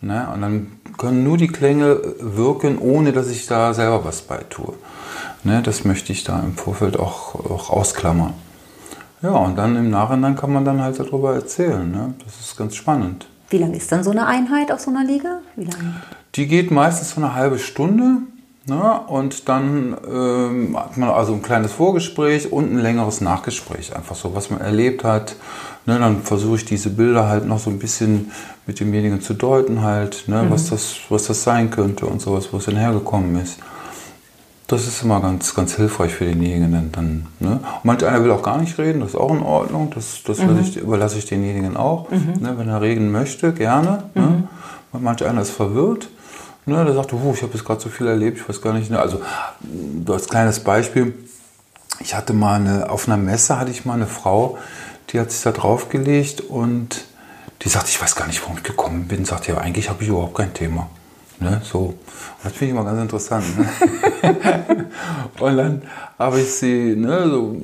Ne, 0.00 0.28
und 0.32 0.40
dann 0.40 0.66
können 0.96 1.24
nur 1.24 1.36
die 1.36 1.48
Klänge 1.48 2.00
wirken, 2.20 2.78
ohne 2.78 3.12
dass 3.12 3.28
ich 3.28 3.46
da 3.46 3.74
selber 3.74 4.04
was 4.04 4.22
bei 4.22 4.38
tue. 4.48 4.74
Ne, 5.44 5.60
das 5.62 5.84
möchte 5.84 6.12
ich 6.12 6.24
da 6.24 6.40
im 6.40 6.54
Vorfeld 6.54 6.98
auch, 6.98 7.34
auch 7.34 7.70
ausklammern. 7.70 8.32
Ja, 9.22 9.30
und 9.30 9.56
dann 9.56 9.76
im 9.76 9.90
Nachhinein 9.90 10.34
kann 10.34 10.52
man 10.52 10.64
dann 10.64 10.82
halt 10.82 10.98
darüber 10.98 11.34
erzählen. 11.34 11.90
Ne? 11.90 12.14
Das 12.24 12.40
ist 12.40 12.56
ganz 12.56 12.74
spannend. 12.74 13.26
Wie 13.50 13.58
lang 13.58 13.72
ist 13.72 13.92
dann 13.92 14.02
so 14.02 14.10
eine 14.10 14.26
Einheit 14.26 14.72
auf 14.72 14.80
so 14.80 14.90
einer 14.90 15.04
Liege? 15.04 15.38
Wie 15.56 15.64
lange? 15.64 15.94
Die 16.34 16.46
geht 16.46 16.70
meistens 16.70 17.10
so 17.10 17.20
eine 17.20 17.34
halbe 17.34 17.58
Stunde. 17.58 18.22
Ne? 18.66 19.00
Und 19.08 19.48
dann 19.48 19.96
ähm, 20.10 20.76
hat 20.76 20.96
man 20.96 21.10
also 21.10 21.34
ein 21.34 21.42
kleines 21.42 21.72
Vorgespräch 21.72 22.50
und 22.50 22.72
ein 22.72 22.78
längeres 22.78 23.20
Nachgespräch. 23.20 23.94
Einfach 23.94 24.16
so, 24.16 24.34
was 24.34 24.50
man 24.50 24.60
erlebt 24.60 25.04
hat. 25.04 25.36
Ne? 25.86 25.98
Dann 25.98 26.22
versuche 26.22 26.56
ich 26.56 26.64
diese 26.64 26.90
Bilder 26.90 27.28
halt 27.28 27.46
noch 27.46 27.58
so 27.58 27.70
ein 27.70 27.78
bisschen 27.78 28.32
mit 28.66 28.80
demjenigen 28.80 29.20
zu 29.20 29.34
deuten, 29.34 29.82
halt, 29.82 30.24
ne? 30.28 30.46
was, 30.48 30.70
das, 30.70 30.96
was 31.08 31.24
das 31.26 31.42
sein 31.42 31.70
könnte 31.70 32.06
und 32.06 32.20
sowas, 32.20 32.52
wo 32.52 32.58
es 32.58 32.66
denn 32.66 32.76
hergekommen 32.76 33.40
ist. 33.40 33.58
Das 34.72 34.86
ist 34.86 35.02
immer 35.02 35.20
ganz, 35.20 35.54
ganz 35.54 35.74
hilfreich 35.74 36.14
für 36.14 36.24
denjenigen. 36.24 36.90
Dann, 36.92 37.26
ne? 37.40 37.60
Manch 37.82 38.06
einer 38.06 38.24
will 38.24 38.30
auch 38.30 38.42
gar 38.42 38.56
nicht 38.56 38.78
reden, 38.78 39.00
das 39.00 39.10
ist 39.10 39.16
auch 39.16 39.30
in 39.30 39.42
Ordnung. 39.42 39.92
Das, 39.94 40.22
das 40.24 40.38
lasse 40.38 40.60
ich, 40.62 40.76
überlasse 40.78 41.18
ich 41.18 41.26
denjenigen 41.26 41.76
auch. 41.76 42.10
Ne? 42.10 42.54
Wenn 42.56 42.70
er 42.70 42.80
reden 42.80 43.12
möchte, 43.12 43.52
gerne. 43.52 44.04
Ne? 44.14 44.48
Und 44.92 45.02
manch 45.02 45.22
einer 45.26 45.42
ist 45.42 45.50
verwirrt. 45.50 46.08
Ne? 46.64 46.82
Der 46.86 46.94
sagt, 46.94 47.12
oh, 47.12 47.32
ich 47.34 47.42
habe 47.42 47.52
jetzt 47.52 47.66
gerade 47.66 47.82
so 47.82 47.90
viel 47.90 48.06
erlebt, 48.06 48.38
ich 48.38 48.48
weiß 48.48 48.62
gar 48.62 48.72
nicht. 48.72 48.90
Ne? 48.90 48.98
Also, 48.98 49.20
als 50.08 50.26
kleines 50.26 50.60
Beispiel, 50.60 51.12
ich 52.00 52.14
hatte 52.14 52.32
mal 52.32 52.54
eine, 52.54 52.88
auf 52.88 53.06
einer 53.06 53.18
Messe 53.18 53.58
hatte 53.58 53.70
ich 53.70 53.84
mal 53.84 53.92
eine 53.92 54.06
Frau, 54.06 54.56
die 55.10 55.20
hat 55.20 55.30
sich 55.30 55.42
da 55.42 55.52
draufgelegt 55.52 56.40
und 56.40 57.04
die 57.60 57.68
sagt, 57.68 57.90
ich 57.90 58.00
weiß 58.00 58.16
gar 58.16 58.26
nicht, 58.26 58.40
warum 58.40 58.56
ich 58.56 58.62
gekommen 58.62 59.06
bin. 59.06 59.26
Sagt 59.26 59.48
ja, 59.48 59.58
eigentlich 59.58 59.90
habe 59.90 60.02
ich 60.02 60.08
überhaupt 60.08 60.34
kein 60.34 60.54
Thema. 60.54 60.88
Ne, 61.42 61.60
so. 61.64 61.94
Das 62.42 62.52
finde 62.52 62.64
ich 62.66 62.70
immer 62.80 62.84
ganz 62.84 63.00
interessant. 63.00 63.44
Ne? 63.58 63.66
und 65.40 65.56
dann 65.56 65.82
habe 66.18 66.40
ich 66.40 66.52
sie 66.52 66.94
ne, 66.96 67.28
so 67.28 67.56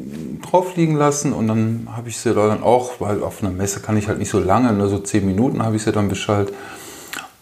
drauf 0.42 0.74
liegen 0.76 0.96
lassen 0.96 1.32
und 1.32 1.46
dann 1.48 1.88
habe 1.96 2.08
ich 2.08 2.18
sie 2.18 2.34
dann 2.34 2.62
auch, 2.62 3.00
weil 3.00 3.22
auf 3.22 3.42
einer 3.42 3.52
Messe 3.52 3.80
kann 3.80 3.96
ich 3.96 4.08
halt 4.08 4.18
nicht 4.18 4.30
so 4.30 4.40
lange, 4.40 4.72
nur 4.72 4.88
so 4.88 4.98
zehn 4.98 5.24
Minuten 5.26 5.62
habe 5.62 5.76
ich 5.76 5.82
sie 5.84 5.92
dann 5.92 6.08
beschallt. 6.08 6.52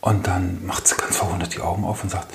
Und 0.00 0.26
dann 0.26 0.58
macht 0.66 0.86
sie 0.86 0.96
ganz 0.96 1.16
verwundert 1.16 1.54
die 1.54 1.60
Augen 1.60 1.84
auf 1.84 2.02
und 2.02 2.10
sagt, 2.10 2.28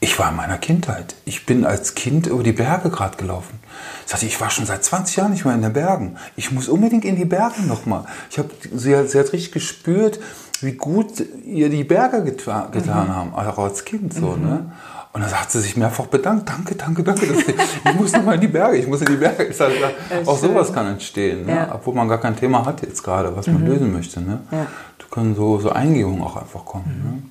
ich 0.00 0.18
war 0.18 0.30
in 0.30 0.36
meiner 0.36 0.58
Kindheit. 0.58 1.14
Ich 1.24 1.46
bin 1.46 1.64
als 1.64 1.94
Kind 1.94 2.26
über 2.26 2.42
die 2.42 2.50
Berge 2.52 2.90
gerade 2.90 3.16
gelaufen. 3.16 3.60
Sagte, 4.04 4.26
ich 4.26 4.40
war 4.40 4.50
schon 4.50 4.66
seit 4.66 4.82
20 4.82 5.14
Jahren 5.16 5.30
nicht 5.30 5.44
mehr 5.44 5.54
in 5.54 5.62
den 5.62 5.72
Bergen. 5.72 6.16
Ich 6.34 6.50
muss 6.50 6.68
unbedingt 6.68 7.04
in 7.04 7.14
die 7.14 7.24
Berge 7.24 7.62
nochmal. 7.62 8.04
Ich 8.30 8.38
habe, 8.38 8.50
sie, 8.74 8.96
hat- 8.96 9.10
sie 9.10 9.18
hat 9.20 9.32
richtig 9.32 9.52
gespürt, 9.52 10.18
wie 10.62 10.72
gut 10.72 11.24
ihr 11.44 11.68
die 11.68 11.84
Berge 11.84 12.22
getan, 12.24 12.70
getan 12.70 13.14
haben, 13.14 13.34
auch 13.34 13.58
als 13.58 13.84
Kind 13.84 14.14
so. 14.14 14.36
Ne? 14.36 14.70
Und 15.12 15.20
dann 15.20 15.30
hat 15.30 15.50
sie 15.50 15.60
sich 15.60 15.76
mehrfach 15.76 16.06
bedankt. 16.06 16.48
Danke, 16.48 16.74
danke, 16.74 17.02
danke. 17.02 17.26
Ich, 17.26 17.48
ich 17.84 17.94
muss 17.94 18.12
nochmal 18.12 18.36
in 18.36 18.40
die 18.40 18.48
Berge. 18.48 18.78
Ich 18.78 18.86
muss 18.86 19.00
in 19.00 19.08
die 19.08 19.16
Berge. 19.16 19.44
Ich 19.44 19.56
sage, 19.56 19.74
auch 20.26 20.38
schön. 20.38 20.50
sowas 20.50 20.72
kann 20.72 20.86
entstehen. 20.86 21.44
Ne? 21.44 21.54
Ja. 21.54 21.74
Obwohl 21.74 21.94
man 21.94 22.08
gar 22.08 22.18
kein 22.18 22.34
Thema 22.34 22.64
hat 22.64 22.80
jetzt 22.82 23.02
gerade, 23.02 23.36
was 23.36 23.46
man 23.46 23.60
mhm. 23.60 23.66
lösen 23.66 23.92
möchte. 23.92 24.20
Ne? 24.20 24.40
Ja. 24.50 24.66
Da 24.98 25.04
können 25.10 25.34
so, 25.34 25.58
so 25.60 25.70
Eingebungen 25.70 26.22
auch 26.22 26.36
einfach 26.36 26.64
kommen. 26.64 26.84
Mhm. 26.86 27.10
Ne? 27.10 27.22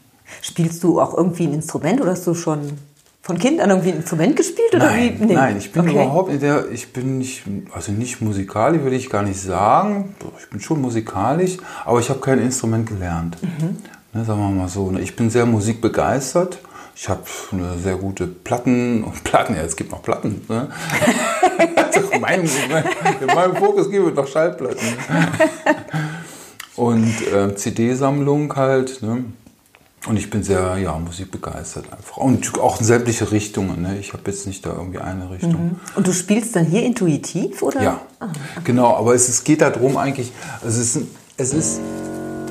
Spielst 0.41 0.83
du 0.83 1.01
auch 1.01 1.17
irgendwie 1.17 1.47
ein 1.47 1.53
Instrument 1.55 2.01
oder 2.01 2.11
hast 2.11 2.27
du 2.27 2.35
schon 2.35 2.77
von 3.21 3.37
Kind 3.37 3.59
an 3.61 3.69
irgendwie 3.69 3.89
ein 3.89 3.97
Instrument 3.97 4.35
gespielt? 4.35 4.73
Oder 4.73 4.85
nein, 4.85 5.15
wie? 5.19 5.25
Nee. 5.25 5.33
nein, 5.33 5.57
ich 5.57 5.71
bin 5.71 5.83
okay. 5.83 5.91
überhaupt 5.91 6.31
in 6.31 6.39
der, 6.39 6.69
ich 6.71 6.91
bin 6.91 7.19
nicht, 7.19 7.43
also 7.71 7.91
nicht 7.91 8.21
musikalisch, 8.21 8.81
würde 8.81 8.95
ich 8.95 9.09
gar 9.09 9.23
nicht 9.23 9.39
sagen. 9.39 10.15
Ich 10.39 10.49
bin 10.49 10.59
schon 10.59 10.81
musikalisch, 10.81 11.57
aber 11.85 11.99
ich 11.99 12.09
habe 12.09 12.19
kein 12.19 12.39
Instrument 12.39 12.87
gelernt. 12.87 13.37
Mhm. 13.41 13.77
Ne, 14.13 14.25
sagen 14.25 14.39
wir 14.39 14.49
mal 14.49 14.67
so. 14.67 14.91
Ne? 14.91 15.01
Ich 15.01 15.15
bin 15.15 15.29
sehr 15.29 15.45
musikbegeistert 15.45 16.59
ich 16.95 17.09
habe 17.09 17.23
eine 17.51 17.79
sehr 17.79 17.95
gute 17.95 18.27
Platten 18.27 19.03
und 19.03 19.23
Platten, 19.23 19.55
ja, 19.55 19.63
es 19.63 19.75
gibt 19.75 19.91
noch 19.91 20.03
Platten. 20.03 20.45
Ne? 20.47 20.69
also 21.75 22.01
mein, 22.19 22.41
in 22.41 23.25
meinem 23.27 23.55
Fokus 23.55 23.89
gibt 23.89 24.07
es 24.07 24.15
noch 24.15 24.27
Schallplatten. 24.27 24.87
und 26.75 27.33
äh, 27.33 27.55
CD-Sammlung 27.55 28.55
halt. 28.55 29.01
Ne? 29.01 29.25
Und 30.07 30.17
ich 30.17 30.31
bin 30.31 30.41
sehr, 30.41 30.77
ja, 30.77 30.97
musikbegeistert 30.97 31.93
einfach. 31.93 32.17
Und 32.17 32.59
auch 32.59 32.79
in 32.79 32.85
sämtliche 32.85 33.31
Richtungen. 33.31 33.83
Ne? 33.83 33.99
Ich 33.99 34.13
habe 34.13 34.23
jetzt 34.25 34.47
nicht 34.47 34.65
da 34.65 34.73
irgendwie 34.73 34.97
eine 34.97 35.29
Richtung. 35.29 35.51
Mhm. 35.51 35.79
Und 35.95 36.07
du 36.07 36.11
spielst 36.11 36.55
dann 36.55 36.65
hier 36.65 36.83
intuitiv, 36.83 37.61
oder? 37.61 37.83
Ja, 37.83 38.01
ah, 38.19 38.25
okay. 38.25 38.61
genau. 38.63 38.95
Aber 38.95 39.13
es, 39.13 39.29
es 39.29 39.43
geht 39.43 39.61
darum 39.61 39.97
eigentlich, 39.97 40.31
also 40.63 40.81
es 40.81 40.95
ist, 40.95 41.07
es 41.37 41.53
ist 41.53 41.81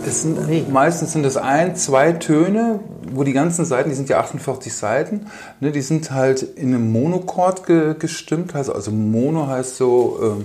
es 0.07 0.23
sind, 0.23 0.73
meistens 0.73 1.13
sind 1.13 1.27
es 1.27 1.37
ein, 1.37 1.77
zwei 1.77 2.13
Töne, 2.13 2.81
wo 3.13 3.25
die 3.25 3.33
ganzen 3.33 3.65
Seiten, 3.65 3.91
die 3.91 3.95
sind 3.95 4.09
ja 4.09 4.21
48 4.21 4.73
Seiten, 4.73 5.27
ne, 5.61 5.73
die 5.73 5.83
sind 5.83 6.11
halt 6.11 6.43
in 6.43 6.75
einem 6.75 6.91
Monochord 6.93 7.67
ge, 7.67 7.95
gestimmt. 7.99 8.55
Also, 8.55 8.73
also 8.73 8.91
Mono 8.91 9.47
heißt 9.47 9.77
so, 9.77 10.39
äh, 10.41 10.45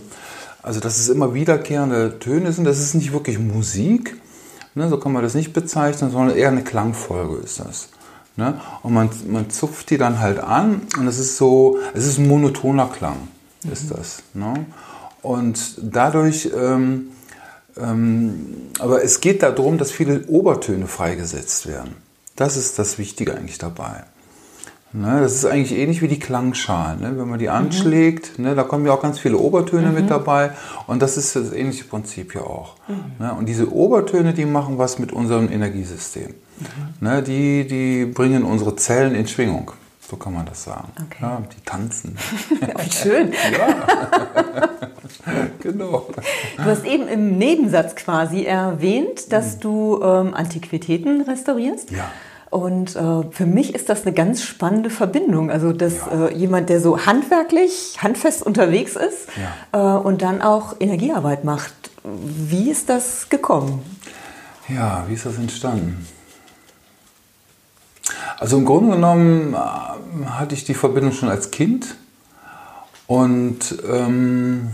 also 0.62 0.80
dass 0.80 0.98
es 0.98 1.10
immer 1.10 1.34
wiederkehrende 1.34 2.20
Töne 2.20 2.52
sind. 2.52 2.66
Das 2.66 2.80
ist 2.80 2.96
nicht 2.96 3.14
wirklich 3.14 3.40
Musik, 3.40 4.18
ne, 4.76 4.90
so 4.90 4.98
kann 4.98 5.12
man 5.12 5.24
das 5.24 5.34
nicht 5.34 5.54
bezeichnen, 5.54 6.12
sondern 6.12 6.38
eher 6.38 6.50
eine 6.50 6.64
Klangfolge 6.64 7.38
ist 7.44 7.60
das. 7.60 7.90
Ne? 8.38 8.60
Und 8.84 8.94
man, 8.94 9.10
man 9.28 9.50
zupft 9.50 9.90
die 9.90 9.98
dann 9.98 10.20
halt 10.20 10.40
an 10.40 10.82
und 10.98 11.08
es 11.08 11.20
ist 11.20 11.38
so, 11.38 11.80
es 11.94 12.06
ist 12.06 12.18
ein 12.18 12.28
monotoner 12.28 12.88
Klang, 12.88 13.28
ist 13.72 13.90
mhm. 13.90 13.96
das. 13.96 14.24
Ne? 14.34 14.66
Und 15.22 15.78
dadurch... 15.82 16.52
Ähm, 16.56 17.08
ähm, 17.78 18.72
aber 18.80 19.04
es 19.04 19.22
geht 19.22 19.44
darum, 19.44 19.78
dass 19.78 19.92
viele 19.92 20.26
Obertöne 20.28 20.88
freigesetzt 20.88 21.68
werden. 21.68 21.96
Das 22.36 22.58
ist 22.58 22.80
das 22.80 22.98
Wichtige 22.98 23.36
eigentlich 23.36 23.58
dabei. 23.58 24.04
Ne, 24.96 25.20
das 25.20 25.34
ist 25.34 25.46
eigentlich 25.46 25.78
ähnlich 25.78 26.02
wie 26.02 26.08
die 26.08 26.20
Klangschalen. 26.20 27.02
Ne? 27.02 27.18
Wenn 27.18 27.28
man 27.28 27.38
die 27.38 27.50
anschlägt, 27.50 28.40
mhm. 28.40 28.46
ne, 28.46 28.56
da 28.56 28.64
kommen 28.64 28.86
ja 28.86 28.94
auch 28.94 29.02
ganz 29.02 29.20
viele 29.20 29.38
Obertöne 29.38 29.90
mhm. 29.90 29.94
mit 29.94 30.10
dabei. 30.10 30.52
Und 30.88 31.02
das 31.02 31.18
ist 31.18 31.36
das 31.36 31.52
ähnliche 31.52 31.84
Prinzip 31.84 32.34
ja 32.34 32.42
auch. 32.42 32.76
Mhm. 32.88 32.96
Ne? 33.20 33.34
Und 33.34 33.48
diese 33.48 33.74
Obertöne, 33.74 34.34
die 34.34 34.46
machen 34.46 34.78
was 34.78 34.98
mit 34.98 35.12
unserem 35.12 35.52
Energiesystem. 35.52 36.30
Mhm. 36.30 36.66
Ne, 37.02 37.22
die, 37.22 37.68
die 37.68 38.06
bringen 38.06 38.44
unsere 38.44 38.78
Zellen 38.78 39.16
in 39.16 39.28
Schwingung. 39.28 39.72
So 40.00 40.16
kann 40.16 40.34
man 40.34 40.46
das 40.46 40.64
sagen. 40.64 40.90
Okay. 40.96 41.18
Ja, 41.22 41.42
die 41.42 41.66
tanzen. 41.66 42.16
Schön. 42.92 43.34
ja. 43.34 44.70
genau. 45.60 46.08
Du 46.56 46.64
hast 46.64 46.86
eben 46.86 47.08
im 47.10 47.38
Nebensatz 47.38 47.96
quasi 47.96 48.46
erwähnt, 48.46 49.34
dass 49.34 49.58
mhm. 49.58 49.60
du 49.62 50.00
ähm, 50.02 50.34
Antiquitäten 50.34 51.22
restaurierst. 51.22 51.92
Ja. 51.92 52.06
Und 52.50 52.96
äh, 52.96 53.24
für 53.32 53.46
mich 53.46 53.76
ist 53.76 53.90
das 53.90 54.04
eine 54.04 54.14
ganz 54.14 54.44
spannende 54.44 54.90
Verbindung. 54.90 55.52
Also, 55.52 55.74
dass 55.74 55.94
ja. 55.98 56.28
äh, 56.28 56.34
jemand, 56.34 56.70
der 56.70 56.80
so 56.80 57.06
handwerklich, 57.06 57.98
handfest 58.02 58.44
unterwegs 58.44 58.96
ist 58.96 59.28
ja. 59.72 59.98
äh, 59.98 60.00
und 60.00 60.22
dann 60.22 60.42
auch 60.42 60.76
Energiearbeit 60.80 61.44
macht. 61.44 61.74
Wie 62.04 62.70
ist 62.70 62.90
das 62.90 63.30
gekommen? 63.30 63.84
Ja, 64.70 65.06
wie 65.08 65.14
ist 65.14 65.26
das 65.26 65.38
entstanden? 65.38 66.08
Also 68.38 68.58
im 68.58 68.66
Grunde 68.66 68.96
genommen 68.96 69.54
äh, 69.54 70.26
hatte 70.28 70.56
ich 70.56 70.66
die 70.66 70.74
Verbindung 70.74 71.14
schon 71.14 71.30
als 71.30 71.52
Kind 71.52 71.96
und 73.08 73.78
ähm, 73.90 74.72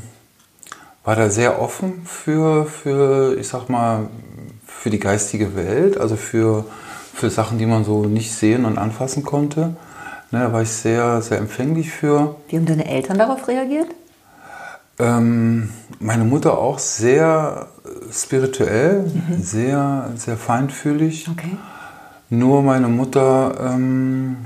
war 1.03 1.15
da 1.15 1.29
sehr 1.29 1.61
offen 1.61 2.05
für, 2.05 2.65
für, 2.65 3.37
ich 3.37 3.47
sag 3.47 3.69
mal, 3.69 4.07
für 4.65 4.89
die 4.89 4.99
geistige 4.99 5.55
Welt, 5.55 5.97
also 5.97 6.15
für, 6.15 6.65
für 7.13 7.29
Sachen, 7.29 7.57
die 7.57 7.65
man 7.65 7.83
so 7.83 8.05
nicht 8.05 8.33
sehen 8.33 8.65
und 8.65 8.77
anfassen 8.77 9.23
konnte. 9.23 9.75
Ne, 10.31 10.39
da 10.39 10.53
war 10.53 10.61
ich 10.61 10.69
sehr, 10.69 11.21
sehr 11.21 11.37
empfänglich 11.37 11.91
für. 11.91 12.35
Wie 12.47 12.57
haben 12.57 12.65
deine 12.65 12.87
Eltern 12.87 13.17
darauf 13.17 13.47
reagiert? 13.47 13.87
Ähm, 14.97 15.69
meine 15.99 16.23
Mutter 16.23 16.57
auch 16.57 16.79
sehr 16.79 17.67
spirituell, 18.11 19.03
mhm. 19.03 19.41
sehr, 19.41 20.11
sehr 20.15 20.37
feinfühlig. 20.37 21.27
Okay. 21.29 21.57
Nur 22.29 22.61
meine 22.61 22.87
Mutter, 22.87 23.73
ähm, 23.73 24.37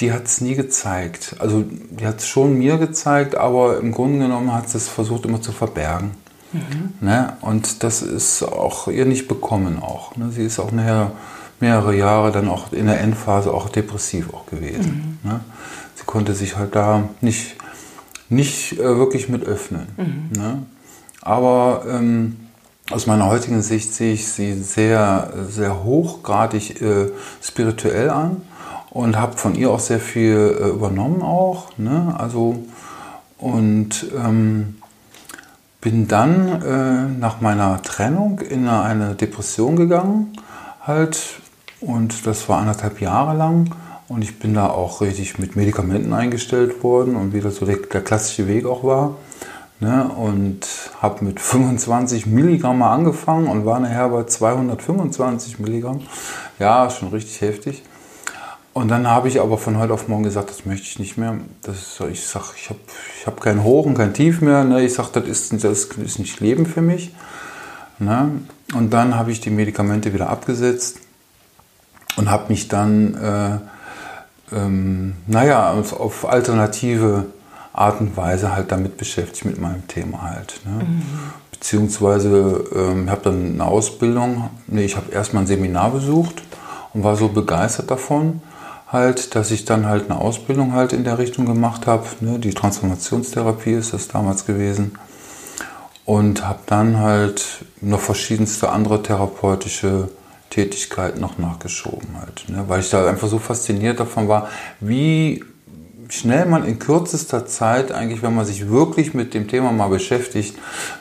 die 0.00 0.12
hat 0.12 0.24
es 0.24 0.40
nie 0.40 0.54
gezeigt. 0.54 1.36
Also 1.38 1.62
die 1.62 2.06
hat 2.06 2.20
es 2.20 2.26
schon 2.26 2.54
mir 2.54 2.78
gezeigt, 2.78 3.36
aber 3.36 3.78
im 3.78 3.92
Grunde 3.92 4.18
genommen 4.18 4.52
hat 4.52 4.68
sie 4.70 4.78
es 4.78 4.88
versucht 4.88 5.26
immer 5.26 5.42
zu 5.42 5.52
verbergen. 5.52 6.12
Mhm. 6.54 7.06
Ne? 7.06 7.36
Und 7.40 7.82
das 7.82 8.02
ist 8.02 8.42
auch 8.42 8.88
ihr 8.88 9.04
nicht 9.04 9.28
bekommen 9.28 9.78
auch. 9.80 10.16
Ne? 10.16 10.30
Sie 10.30 10.44
ist 10.44 10.58
auch 10.58 10.72
nachher 10.72 11.12
mehrere 11.60 11.94
Jahre 11.94 12.32
dann 12.32 12.48
auch 12.48 12.72
in 12.72 12.86
der 12.86 13.00
Endphase 13.00 13.52
auch 13.52 13.68
depressiv 13.68 14.32
auch 14.32 14.46
gewesen. 14.46 15.18
Mhm. 15.22 15.30
Ne? 15.30 15.40
Sie 15.94 16.04
konnte 16.04 16.34
sich 16.34 16.56
halt 16.56 16.74
da 16.74 17.08
nicht, 17.20 17.56
nicht 18.28 18.78
äh, 18.78 18.96
wirklich 18.98 19.28
mit 19.28 19.44
öffnen. 19.44 19.86
Mhm. 19.96 20.40
Ne? 20.40 20.62
Aber 21.20 21.84
ähm, 21.88 22.36
aus 22.90 23.06
meiner 23.06 23.28
heutigen 23.28 23.62
Sicht 23.62 23.94
sehe 23.94 24.12
ich 24.12 24.28
sie 24.28 24.54
sehr, 24.54 25.32
sehr 25.48 25.84
hochgradig 25.84 26.82
äh, 26.82 27.10
spirituell 27.42 28.10
an 28.10 28.42
und 28.90 29.18
habe 29.18 29.38
von 29.38 29.54
ihr 29.54 29.70
auch 29.70 29.80
sehr 29.80 30.00
viel 30.00 30.56
äh, 30.60 30.68
übernommen 30.68 31.22
auch. 31.22 31.76
Ne? 31.78 32.14
Also 32.18 32.56
und 33.38 34.06
ähm, 34.16 34.76
bin 35.84 36.08
dann 36.08 36.62
äh, 36.62 37.20
nach 37.20 37.42
meiner 37.42 37.82
Trennung 37.82 38.40
in 38.40 38.66
eine 38.68 39.14
Depression 39.14 39.76
gegangen 39.76 40.32
halt 40.82 41.40
und 41.80 42.26
das 42.26 42.48
war 42.48 42.58
anderthalb 42.58 43.02
Jahre 43.02 43.36
lang 43.36 43.68
und 44.08 44.22
ich 44.22 44.38
bin 44.38 44.54
da 44.54 44.68
auch 44.68 45.02
richtig 45.02 45.38
mit 45.38 45.56
Medikamenten 45.56 46.14
eingestellt 46.14 46.82
worden 46.82 47.16
und 47.16 47.34
wie 47.34 47.40
das 47.40 47.56
so 47.56 47.66
der, 47.66 47.76
der 47.76 48.00
klassische 48.00 48.48
Weg 48.48 48.64
auch 48.64 48.82
war. 48.82 49.16
Ne, 49.80 50.08
und 50.08 50.66
habe 51.02 51.24
mit 51.24 51.40
25 51.40 52.26
Milligramm 52.26 52.78
mal 52.78 52.94
angefangen 52.94 53.48
und 53.48 53.66
war 53.66 53.80
nachher 53.80 54.08
bei 54.08 54.22
225 54.24 55.58
Milligramm. 55.58 56.00
Ja, 56.60 56.88
schon 56.88 57.08
richtig 57.08 57.40
heftig. 57.40 57.82
Und 58.74 58.88
dann 58.88 59.06
habe 59.06 59.28
ich 59.28 59.40
aber 59.40 59.56
von 59.56 59.78
heute 59.78 59.94
auf 59.94 60.08
morgen 60.08 60.24
gesagt, 60.24 60.50
das 60.50 60.66
möchte 60.66 60.86
ich 60.86 60.98
nicht 60.98 61.16
mehr. 61.16 61.36
Das 61.62 62.00
ich 62.10 62.26
sage, 62.26 62.46
ich 62.56 62.68
habe 62.68 62.80
ich 63.20 63.26
hab 63.26 63.40
kein 63.40 63.62
Hoch 63.62 63.86
und 63.86 63.94
kein 63.94 64.12
Tief 64.12 64.40
mehr. 64.40 64.64
Ne? 64.64 64.84
Ich 64.84 64.94
sage, 64.94 65.10
das 65.12 65.28
ist, 65.28 65.64
das 65.64 65.84
ist 65.84 66.18
nicht 66.18 66.40
Leben 66.40 66.66
für 66.66 66.82
mich. 66.82 67.14
Ne? 68.00 68.32
Und 68.74 68.92
dann 68.92 69.14
habe 69.14 69.30
ich 69.30 69.40
die 69.40 69.50
Medikamente 69.50 70.12
wieder 70.12 70.28
abgesetzt 70.28 70.98
und 72.16 72.28
habe 72.28 72.48
mich 72.48 72.66
dann, 72.66 73.14
äh, 73.14 74.56
ähm, 74.56 75.14
naja, 75.28 75.70
auf, 75.70 75.92
auf 75.98 76.28
alternative 76.28 77.26
Art 77.72 78.00
und 78.00 78.16
Weise 78.16 78.56
halt 78.56 78.72
damit 78.72 78.96
beschäftigt 78.96 79.44
mit 79.44 79.60
meinem 79.60 79.86
Thema 79.86 80.22
halt. 80.22 80.60
Ne? 80.64 80.84
Mhm. 80.84 81.02
Beziehungsweise 81.52 82.64
ähm, 82.74 83.08
habe 83.08 83.20
dann 83.22 83.52
eine 83.54 83.64
Ausbildung, 83.64 84.50
nee, 84.66 84.84
ich 84.84 84.96
habe 84.96 85.12
erstmal 85.12 85.44
ein 85.44 85.46
Seminar 85.46 85.92
besucht 85.92 86.42
und 86.92 87.04
war 87.04 87.14
so 87.14 87.28
begeistert 87.28 87.88
davon, 87.92 88.42
halt, 88.88 89.34
dass 89.34 89.50
ich 89.50 89.64
dann 89.64 89.86
halt 89.86 90.10
eine 90.10 90.20
Ausbildung 90.20 90.72
halt 90.72 90.92
in 90.92 91.04
der 91.04 91.18
Richtung 91.18 91.46
gemacht 91.46 91.86
habe. 91.86 92.06
Ne? 92.20 92.38
Die 92.38 92.52
Transformationstherapie 92.52 93.72
ist 93.72 93.92
das 93.92 94.08
damals 94.08 94.46
gewesen. 94.46 94.98
Und 96.04 96.46
habe 96.46 96.60
dann 96.66 96.98
halt 96.98 97.64
noch 97.80 98.00
verschiedenste 98.00 98.68
andere 98.68 99.02
therapeutische 99.02 100.10
Tätigkeiten 100.50 101.20
noch 101.20 101.38
nachgeschoben 101.38 102.20
halt. 102.20 102.44
Ne? 102.48 102.64
Weil 102.68 102.80
ich 102.80 102.90
da 102.90 103.08
einfach 103.08 103.28
so 103.28 103.38
fasziniert 103.38 103.98
davon 103.98 104.28
war, 104.28 104.48
wie 104.80 105.42
schnell 106.08 106.46
man 106.46 106.64
in 106.64 106.78
kürzester 106.78 107.46
Zeit 107.46 107.90
eigentlich, 107.90 108.22
wenn 108.22 108.34
man 108.34 108.44
sich 108.44 108.68
wirklich 108.68 109.14
mit 109.14 109.34
dem 109.34 109.48
Thema 109.48 109.72
mal 109.72 109.88
beschäftigt, 109.88 110.56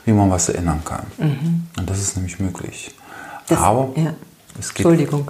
wie 0.06 0.12
man 0.12 0.30
was 0.32 0.50
ändern 0.50 0.82
kann. 0.84 1.06
Mhm. 1.18 1.68
Und 1.78 1.90
das 1.90 2.00
ist 2.00 2.16
nämlich 2.16 2.40
möglich. 2.40 2.96
Das, 3.48 3.60
Aber 3.60 3.90
ja. 3.96 4.13
es 4.60 4.74
geht, 4.74 4.86
Entschuldigung. 4.86 5.30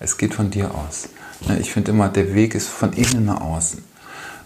Es 0.00 0.16
geht 0.16 0.34
von 0.34 0.50
dir 0.50 0.70
aus. 0.74 1.08
Ne, 1.46 1.58
ich 1.58 1.72
finde 1.72 1.92
immer, 1.92 2.08
der 2.08 2.34
Weg 2.34 2.54
ist 2.54 2.68
von 2.68 2.92
innen 2.92 3.26
nach 3.26 3.40
außen. 3.40 3.82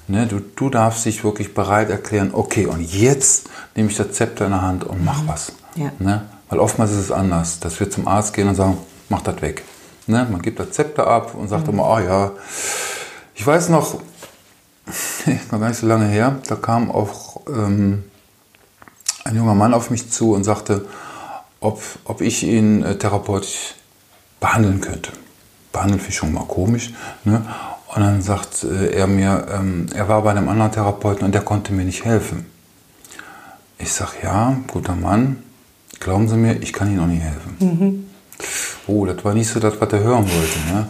Ne, 0.08 0.26
du, 0.26 0.40
du 0.40 0.68
darfst 0.68 1.04
dich 1.04 1.24
wirklich 1.24 1.54
bereit 1.54 1.90
erklären, 1.90 2.30
okay, 2.32 2.66
und 2.66 2.80
jetzt 2.80 3.48
nehme 3.74 3.90
ich 3.90 3.96
das 3.96 4.12
Zepter 4.12 4.46
in 4.46 4.52
der 4.52 4.62
Hand 4.62 4.84
und 4.84 5.04
mach 5.04 5.22
mhm. 5.22 5.28
was. 5.28 5.52
Ja. 5.76 5.92
Ne? 5.98 6.22
Weil 6.48 6.58
oftmals 6.58 6.90
ist 6.90 6.98
es 6.98 7.12
anders, 7.12 7.60
dass 7.60 7.80
wir 7.80 7.90
zum 7.90 8.06
Arzt 8.08 8.34
gehen 8.34 8.48
und 8.48 8.54
sagen, 8.54 8.76
mach 9.08 9.22
das 9.22 9.40
weg. 9.40 9.64
Man 10.06 10.42
gibt 10.42 10.60
Rezepte 10.60 11.06
ab 11.06 11.34
und 11.34 11.48
sagt 11.48 11.68
immer, 11.68 11.84
ah 11.84 12.00
ja, 12.00 12.32
ich 13.34 13.46
weiß 13.46 13.68
noch, 13.68 14.00
noch 15.50 15.60
gar 15.60 15.68
nicht 15.68 15.78
so 15.78 15.86
lange 15.86 16.06
her, 16.06 16.40
da 16.48 16.56
kam 16.56 16.90
auch 16.90 17.40
ähm, 17.46 18.04
ein 19.24 19.36
junger 19.36 19.54
Mann 19.54 19.72
auf 19.72 19.90
mich 19.90 20.10
zu 20.10 20.34
und 20.34 20.44
sagte, 20.44 20.86
ob, 21.60 21.80
ob 22.04 22.20
ich 22.20 22.42
ihn 22.42 22.82
äh, 22.82 22.98
therapeutisch 22.98 23.74
behandeln 24.40 24.80
könnte. 24.80 25.12
Behandeln 25.72 25.98
finde 25.98 26.10
ich 26.10 26.16
schon 26.16 26.32
mal 26.32 26.44
komisch. 26.44 26.92
Ne? 27.24 27.44
Und 27.94 28.00
dann 28.02 28.22
sagt 28.22 28.64
äh, 28.64 28.92
er 28.92 29.06
mir, 29.06 29.46
ähm, 29.52 29.86
er 29.94 30.08
war 30.08 30.22
bei 30.22 30.30
einem 30.30 30.48
anderen 30.48 30.72
Therapeuten 30.72 31.24
und 31.24 31.32
der 31.32 31.42
konnte 31.42 31.72
mir 31.72 31.84
nicht 31.84 32.04
helfen. 32.04 32.46
Ich 33.78 33.92
sage, 33.92 34.12
ja, 34.22 34.56
guter 34.68 34.94
Mann, 34.94 35.42
glauben 35.98 36.28
Sie 36.28 36.36
mir, 36.36 36.60
ich 36.62 36.72
kann 36.72 36.88
Ihnen 36.88 37.00
auch 37.00 37.06
nicht 37.06 37.22
helfen. 37.22 37.56
Mhm. 37.58 38.06
Oh, 38.86 39.06
das 39.06 39.24
war 39.24 39.34
nicht 39.34 39.48
so 39.48 39.60
das, 39.60 39.80
was 39.80 39.92
er 39.92 40.00
hören 40.00 40.24
wollte. 40.24 40.58
Ne? 40.72 40.88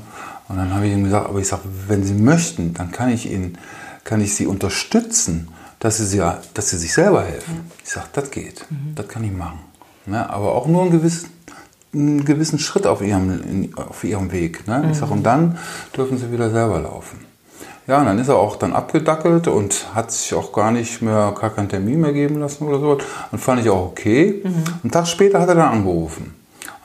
Und 0.48 0.56
dann 0.58 0.74
habe 0.74 0.86
ich 0.86 0.92
ihm 0.92 1.04
gesagt, 1.04 1.28
aber 1.28 1.38
ich 1.38 1.48
sage, 1.48 1.62
wenn 1.88 2.04
Sie 2.04 2.14
möchten, 2.14 2.74
dann 2.74 2.92
kann 2.92 3.08
ich 3.08 3.30
Ihnen, 3.30 3.58
kann 4.04 4.20
ich 4.20 4.34
Sie 4.34 4.46
unterstützen, 4.46 5.48
dass 5.78 5.96
Sie, 5.96 6.06
sie, 6.06 6.22
dass 6.54 6.70
Sie 6.70 6.76
sich 6.76 6.92
selber 6.92 7.24
helfen. 7.24 7.70
Ich 7.82 7.90
sage, 7.90 8.08
das 8.12 8.30
geht, 8.30 8.66
mhm. 8.70 8.94
das 8.94 9.08
kann 9.08 9.24
ich 9.24 9.32
machen. 9.32 9.60
Ne? 10.06 10.28
Aber 10.28 10.54
auch 10.54 10.66
nur 10.66 10.82
einen 10.82 10.90
gewissen, 10.90 11.30
einen 11.94 12.24
gewissen 12.24 12.58
Schritt 12.58 12.86
auf 12.86 13.02
Ihrem, 13.02 13.70
auf 13.76 14.04
ihrem 14.04 14.32
Weg. 14.32 14.66
Ne? 14.66 14.88
Ich 14.90 14.98
sage, 14.98 15.12
und 15.12 15.24
dann 15.24 15.58
dürfen 15.96 16.16
Sie 16.18 16.32
wieder 16.32 16.50
selber 16.50 16.80
laufen. 16.80 17.32
Ja, 17.86 17.98
und 17.98 18.06
dann 18.06 18.18
ist 18.18 18.28
er 18.28 18.36
auch 18.36 18.56
dann 18.56 18.72
abgedackelt 18.72 19.48
und 19.48 19.94
hat 19.94 20.12
sich 20.12 20.32
auch 20.34 20.52
gar 20.52 20.70
nicht 20.70 21.02
mehr, 21.02 21.34
gar 21.38 21.50
keinen 21.50 21.68
Termin 21.68 22.00
mehr 22.00 22.12
geben 22.12 22.38
lassen 22.38 22.64
oder 22.66 22.78
so. 22.78 22.98
Und 23.32 23.38
fand 23.38 23.60
ich 23.60 23.68
auch 23.68 23.86
okay. 23.86 24.40
Mhm. 24.44 24.64
Einen 24.84 24.90
Tag 24.92 25.08
später 25.08 25.40
hat 25.40 25.48
er 25.48 25.56
dann 25.56 25.72
angerufen 25.72 26.34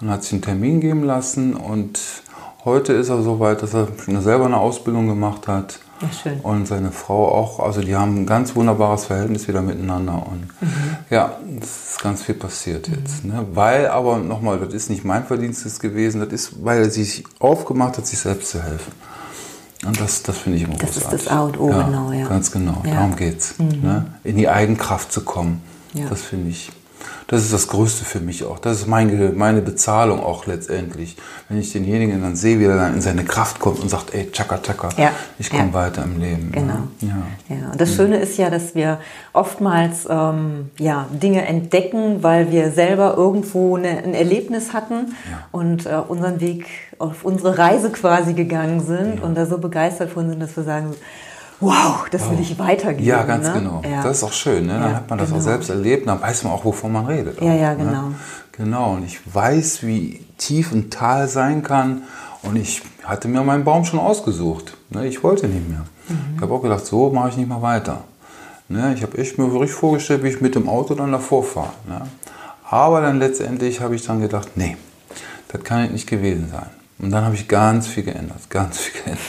und 0.01 0.09
hat 0.09 0.23
sich 0.23 0.33
einen 0.33 0.41
Termin 0.41 0.81
geben 0.81 1.03
lassen 1.03 1.53
und 1.53 1.99
heute 2.65 2.93
ist 2.93 3.09
er 3.09 3.21
so 3.21 3.39
weit, 3.39 3.61
dass 3.61 3.73
er 3.73 3.87
selber 4.21 4.45
eine 4.45 4.57
Ausbildung 4.57 5.07
gemacht 5.07 5.47
hat. 5.47 5.79
Schön. 6.11 6.39
Und 6.41 6.67
seine 6.67 6.91
Frau 6.91 7.31
auch, 7.31 7.59
also 7.59 7.81
die 7.81 7.95
haben 7.95 8.21
ein 8.21 8.25
ganz 8.25 8.55
wunderbares 8.55 9.05
Verhältnis 9.05 9.47
wieder 9.47 9.61
miteinander. 9.61 10.25
Und 10.27 10.47
mhm. 10.61 10.97
ja, 11.09 11.37
es 11.59 11.91
ist 11.91 12.01
ganz 12.01 12.23
viel 12.23 12.35
passiert 12.35 12.87
mhm. 12.87 12.95
jetzt. 12.95 13.25
Ne? 13.25 13.45
Weil 13.53 13.87
aber 13.87 14.17
nochmal, 14.17 14.59
das 14.59 14.73
ist 14.73 14.89
nicht 14.89 15.03
mein 15.03 15.25
Verdienst 15.25 15.79
gewesen, 15.79 16.21
das 16.21 16.31
ist, 16.31 16.63
weil 16.63 16.83
er 16.83 16.89
sich 16.89 17.23
aufgemacht 17.39 17.97
hat, 17.97 18.07
sich 18.07 18.19
selbst 18.19 18.51
zu 18.51 18.61
helfen. 18.61 18.91
Und 19.85 19.99
das, 19.99 20.23
das 20.23 20.37
finde 20.37 20.57
ich 20.57 20.63
immer 20.63 20.75
das 20.77 20.93
großartig. 20.93 21.11
Das 21.11 21.21
ist 21.21 21.27
das 21.27 21.33
A 21.33 21.41
und 21.41 21.59
O, 21.59 21.69
ja, 21.69 21.83
genau, 21.83 22.11
ja. 22.11 22.27
Ganz 22.27 22.51
genau, 22.51 22.81
ja. 22.83 22.95
darum 22.95 23.15
geht 23.15 23.39
es. 23.39 23.59
Mhm. 23.59 23.81
Ne? 23.81 24.05
In 24.23 24.37
die 24.37 24.49
Eigenkraft 24.49 25.11
zu 25.11 25.21
kommen. 25.23 25.61
Ja. 25.93 26.07
Das 26.09 26.21
finde 26.21 26.49
ich 26.49 26.71
das 27.27 27.43
ist 27.43 27.51
das 27.51 27.67
Größte 27.67 28.05
für 28.05 28.21
mich 28.21 28.45
auch. 28.45 28.57
Das 28.57 28.79
ist 28.79 28.87
meine, 28.87 29.33
meine 29.35 29.61
Bezahlung 29.61 30.23
auch 30.23 30.45
letztendlich. 30.45 31.17
Wenn 31.49 31.59
ich 31.59 31.73
denjenigen 31.73 32.21
dann 32.21 32.37
sehe, 32.37 32.57
wie 32.59 32.63
er 32.63 32.77
dann 32.77 32.95
in 32.95 33.01
seine 33.01 33.25
Kraft 33.25 33.59
kommt 33.59 33.81
und 33.81 33.89
sagt, 33.89 34.13
ey, 34.13 34.31
tschakka, 34.31 34.59
tschakka, 34.59 34.89
ja. 34.97 35.11
ich 35.37 35.49
komme 35.49 35.67
ja. 35.67 35.73
weiter 35.73 36.03
im 36.05 36.21
Leben. 36.21 36.51
Genau. 36.53 36.87
Ja. 37.01 37.17
ja. 37.49 37.71
Und 37.71 37.81
das 37.81 37.93
Schöne 37.93 38.17
ist 38.17 38.37
ja, 38.37 38.49
dass 38.49 38.75
wir 38.75 38.99
oftmals 39.33 40.07
ähm, 40.09 40.71
ja, 40.79 41.07
Dinge 41.11 41.45
entdecken, 41.45 42.23
weil 42.23 42.49
wir 42.49 42.71
selber 42.71 43.15
irgendwo 43.17 43.75
eine, 43.75 43.89
ein 43.89 44.13
Erlebnis 44.13 44.71
hatten 44.71 45.13
und 45.51 45.85
äh, 45.85 45.95
unseren 46.07 46.39
Weg 46.39 46.65
auf 46.97 47.25
unsere 47.25 47.57
Reise 47.57 47.91
quasi 47.91 48.33
gegangen 48.33 48.79
sind 48.79 49.21
und 49.21 49.35
da 49.35 49.45
so 49.45 49.57
begeistert 49.57 50.11
von 50.11 50.29
sind, 50.29 50.41
dass 50.41 50.55
wir 50.55 50.63
sagen, 50.63 50.95
wow, 51.59 52.07
das 52.11 52.29
will 52.29 52.39
ich 52.39 52.57
weitergeben. 52.59 53.05
Ja, 53.05 53.23
ganz 53.23 53.47
ne? 53.47 53.53
genau. 53.53 53.81
Ja. 53.89 54.03
Das 54.03 54.17
ist 54.17 54.23
auch 54.23 54.33
schön. 54.33 54.65
Ne? 54.67 54.73
Dann 54.73 54.91
ja, 54.91 54.95
hat 54.97 55.09
man 55.09 55.19
das 55.19 55.29
genau. 55.29 55.39
auch 55.39 55.43
selbst 55.43 55.69
erlebt, 55.69 56.07
dann 56.07 56.21
weiß 56.21 56.43
man 56.43 56.53
auch, 56.53 56.65
wovon 56.65 56.91
man 56.91 57.05
redet. 57.05 57.41
Ja, 57.41 57.51
auch, 57.51 57.59
ja, 57.59 57.73
genau. 57.73 57.91
Ne? 58.09 58.15
Genau, 58.53 58.93
und 58.93 59.05
ich 59.05 59.19
weiß, 59.31 59.85
wie 59.85 60.25
tief 60.37 60.71
ein 60.71 60.89
Tal 60.89 61.27
sein 61.27 61.63
kann. 61.63 62.03
Und 62.43 62.55
ich 62.55 62.81
hatte 63.03 63.27
mir 63.27 63.43
meinen 63.43 63.63
Baum 63.63 63.85
schon 63.85 63.99
ausgesucht. 63.99 64.77
Ne? 64.89 65.07
Ich 65.07 65.23
wollte 65.23 65.47
nicht 65.47 65.67
mehr. 65.67 65.85
Mhm. 66.07 66.35
Ich 66.35 66.41
habe 66.41 66.53
auch 66.53 66.61
gedacht, 66.61 66.85
so 66.85 67.09
mache 67.11 67.29
ich 67.29 67.37
nicht 67.37 67.49
mehr 67.49 67.61
weiter. 67.61 68.03
Ne? 68.69 68.93
Ich 68.95 69.03
habe 69.03 69.17
echt 69.17 69.37
mir 69.37 69.51
wirklich 69.51 69.71
vorgestellt, 69.71 70.23
wie 70.23 70.29
ich 70.29 70.41
mit 70.41 70.55
dem 70.55 70.67
Auto 70.67 70.95
dann 70.95 71.11
davor 71.11 71.43
fahre. 71.43 71.73
Ne? 71.87 72.01
Aber 72.69 73.01
dann 73.01 73.19
letztendlich 73.19 73.81
habe 73.81 73.95
ich 73.95 74.05
dann 74.05 74.21
gedacht, 74.21 74.49
nee, 74.55 74.75
das 75.49 75.63
kann 75.63 75.91
nicht 75.91 76.07
gewesen 76.07 76.49
sein. 76.51 76.69
Und 76.99 77.11
dann 77.11 77.23
habe 77.23 77.35
ich 77.35 77.47
ganz 77.47 77.87
viel 77.87 78.03
geändert, 78.03 78.49
ganz 78.49 78.79
viel 78.79 79.01
geändert. 79.01 79.21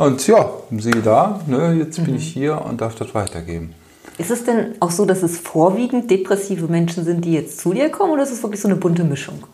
Und 0.00 0.26
ja, 0.26 0.48
siehe 0.78 1.02
da, 1.02 1.40
ne, 1.46 1.74
jetzt 1.74 1.98
mhm. 1.98 2.04
bin 2.04 2.16
ich 2.16 2.34
mhm. 2.34 2.40
hier 2.40 2.64
und 2.64 2.80
darf 2.80 2.94
das 2.94 3.14
weitergeben. 3.14 3.74
Ist 4.16 4.30
es 4.30 4.44
denn 4.44 4.74
auch 4.80 4.90
so, 4.90 5.04
dass 5.04 5.22
es 5.22 5.36
vorwiegend 5.36 6.10
depressive 6.10 6.68
Menschen 6.68 7.04
sind, 7.04 7.22
die 7.26 7.34
jetzt 7.34 7.60
zu 7.60 7.74
dir 7.74 7.90
kommen, 7.90 8.12
oder 8.12 8.22
ist 8.22 8.32
es 8.32 8.42
wirklich 8.42 8.62
so 8.62 8.68
eine 8.68 8.78
bunte 8.78 9.04
Mischung? 9.04 9.44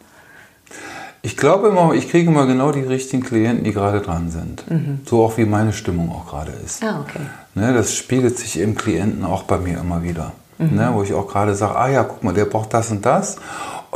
Ich 1.23 1.37
glaube 1.37 1.67
immer, 1.67 1.95
ich 1.95 2.09
kriege 2.09 2.31
immer 2.31 2.47
genau 2.47 2.71
die 2.71 2.83
richtigen 2.83 3.25
Klienten, 3.25 3.65
die 3.65 3.73
gerade 3.73 4.01
dran 4.01 4.31
sind. 4.31 4.71
Mhm. 4.71 5.01
So 5.05 5.25
auch 5.25 5.37
wie 5.37 5.47
meine 5.47 5.73
Stimmung 5.73 6.13
auch 6.13 6.29
gerade 6.29 6.53
ist. 6.65 6.81
Ah, 6.85 7.01
okay. 7.01 7.27
Ne, 7.57 7.75
das 7.75 7.97
spiegelt 7.97 8.39
sich 8.39 8.61
im 8.61 8.77
Klienten 8.77 9.25
auch 9.25 9.43
bei 9.43 9.59
mir 9.59 9.81
immer 9.81 10.05
wieder. 10.05 10.31
Mhm. 10.59 10.77
Ne, 10.77 10.91
wo 10.93 11.03
ich 11.03 11.13
auch 11.13 11.27
gerade 11.27 11.57
sage, 11.57 11.75
ah 11.75 11.89
ja, 11.89 12.05
guck 12.05 12.23
mal, 12.23 12.33
der 12.33 12.45
braucht 12.45 12.73
das 12.73 12.93
und 12.93 13.05
das. 13.05 13.37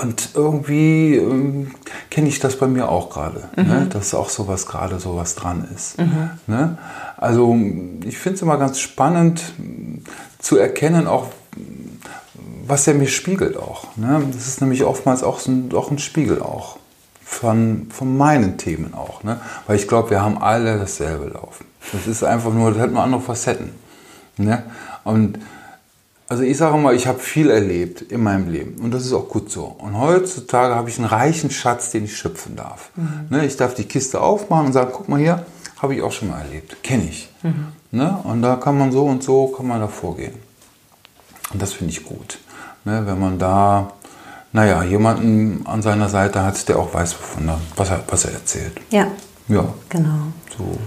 Und 0.01 0.31
irgendwie 0.35 1.17
ähm, 1.17 1.73
kenne 2.09 2.29
ich 2.29 2.39
das 2.39 2.57
bei 2.57 2.67
mir 2.67 2.89
auch 2.89 3.11
gerade, 3.11 3.51
ne? 3.57 3.63
mhm. 3.63 3.69
ne? 3.69 3.87
dass 3.87 4.15
auch 4.15 4.31
sowas 4.31 4.67
gerade 4.67 4.99
sowas 4.99 5.35
dran 5.35 5.69
ist. 5.75 5.99
Mhm. 5.99 6.31
Ne? 6.47 6.79
Also 7.19 7.55
ich 8.07 8.17
finde 8.17 8.37
es 8.37 8.43
immer 8.43 8.57
ganz 8.57 8.81
spannend 8.81 9.53
zu 10.39 10.57
erkennen, 10.57 11.07
auch 11.07 11.27
was 12.67 12.87
er 12.87 12.95
mir 12.95 13.09
spiegelt 13.09 13.57
auch. 13.59 13.97
Ne? 13.97 14.23
Das 14.33 14.47
ist 14.47 14.63
nämlich 14.63 14.85
oftmals 14.85 15.23
auch, 15.23 15.39
so 15.39 15.51
ein, 15.51 15.71
auch 15.75 15.91
ein 15.91 15.99
Spiegel 15.99 16.41
auch 16.41 16.79
von, 17.23 17.89
von 17.91 18.17
meinen 18.17 18.57
Themen 18.57 18.95
auch. 18.95 19.23
Ne? 19.23 19.39
Weil 19.67 19.77
ich 19.77 19.87
glaube, 19.87 20.11
wir 20.11 20.23
haben 20.23 20.39
alle 20.39 20.79
dasselbe 20.79 21.27
laufen. 21.27 21.67
Das 21.93 22.07
ist 22.07 22.23
einfach 22.25 22.53
nur, 22.53 22.73
das 22.73 22.81
hat 22.81 22.93
nur 22.93 23.03
andere 23.03 23.21
Facetten. 23.21 23.73
Ne? 24.39 24.63
Und 25.05 25.39
also 26.31 26.45
ich 26.45 26.57
sage 26.59 26.77
mal, 26.77 26.95
ich 26.95 27.09
habe 27.09 27.19
viel 27.19 27.51
erlebt 27.51 28.03
in 28.03 28.23
meinem 28.23 28.49
Leben 28.49 28.81
und 28.81 28.93
das 28.95 29.05
ist 29.05 29.13
auch 29.13 29.29
gut 29.29 29.51
so. 29.51 29.65
Und 29.65 29.99
heutzutage 29.99 30.77
habe 30.77 30.89
ich 30.89 30.97
einen 30.97 31.09
reichen 31.09 31.51
Schatz, 31.51 31.91
den 31.91 32.05
ich 32.05 32.17
schöpfen 32.17 32.55
darf. 32.55 32.91
Mhm. 32.95 33.27
Ne, 33.31 33.47
ich 33.47 33.57
darf 33.57 33.75
die 33.75 33.83
Kiste 33.83 34.21
aufmachen 34.21 34.67
und 34.67 34.73
sagen, 34.73 34.93
guck 34.93 35.09
mal 35.09 35.19
hier, 35.19 35.45
habe 35.83 35.97
ich 35.97 36.03
auch 36.03 36.13
schon 36.13 36.29
mal 36.29 36.41
erlebt, 36.41 36.85
kenne 36.85 37.03
ich. 37.03 37.29
Mhm. 37.43 37.73
Ne, 37.91 38.17
und 38.23 38.43
da 38.43 38.55
kann 38.55 38.79
man 38.79 38.93
so 38.93 39.07
und 39.07 39.25
so, 39.25 39.49
kann 39.49 39.67
man 39.67 39.81
da 39.81 39.89
vorgehen. 39.89 40.35
Und 41.53 41.61
das 41.61 41.73
finde 41.73 41.93
ich 41.93 42.05
gut. 42.05 42.39
Ne, 42.85 43.03
wenn 43.07 43.19
man 43.19 43.41
da, 43.41 43.95
naja, 44.53 44.85
jemanden 44.85 45.67
an 45.67 45.83
seiner 45.83 46.09
Seite 46.09 46.45
hat, 46.45 46.69
der 46.69 46.79
auch 46.79 46.95
weiß, 46.95 47.17
wovon 47.19 47.49
er, 47.49 47.61
was, 47.75 47.91
er, 47.91 48.05
was 48.07 48.25
er 48.27 48.35
erzählt. 48.35 48.81
Ja. 48.91 49.09
Ja. 49.49 49.65
Genau. 49.89 50.29
So. 50.57 50.79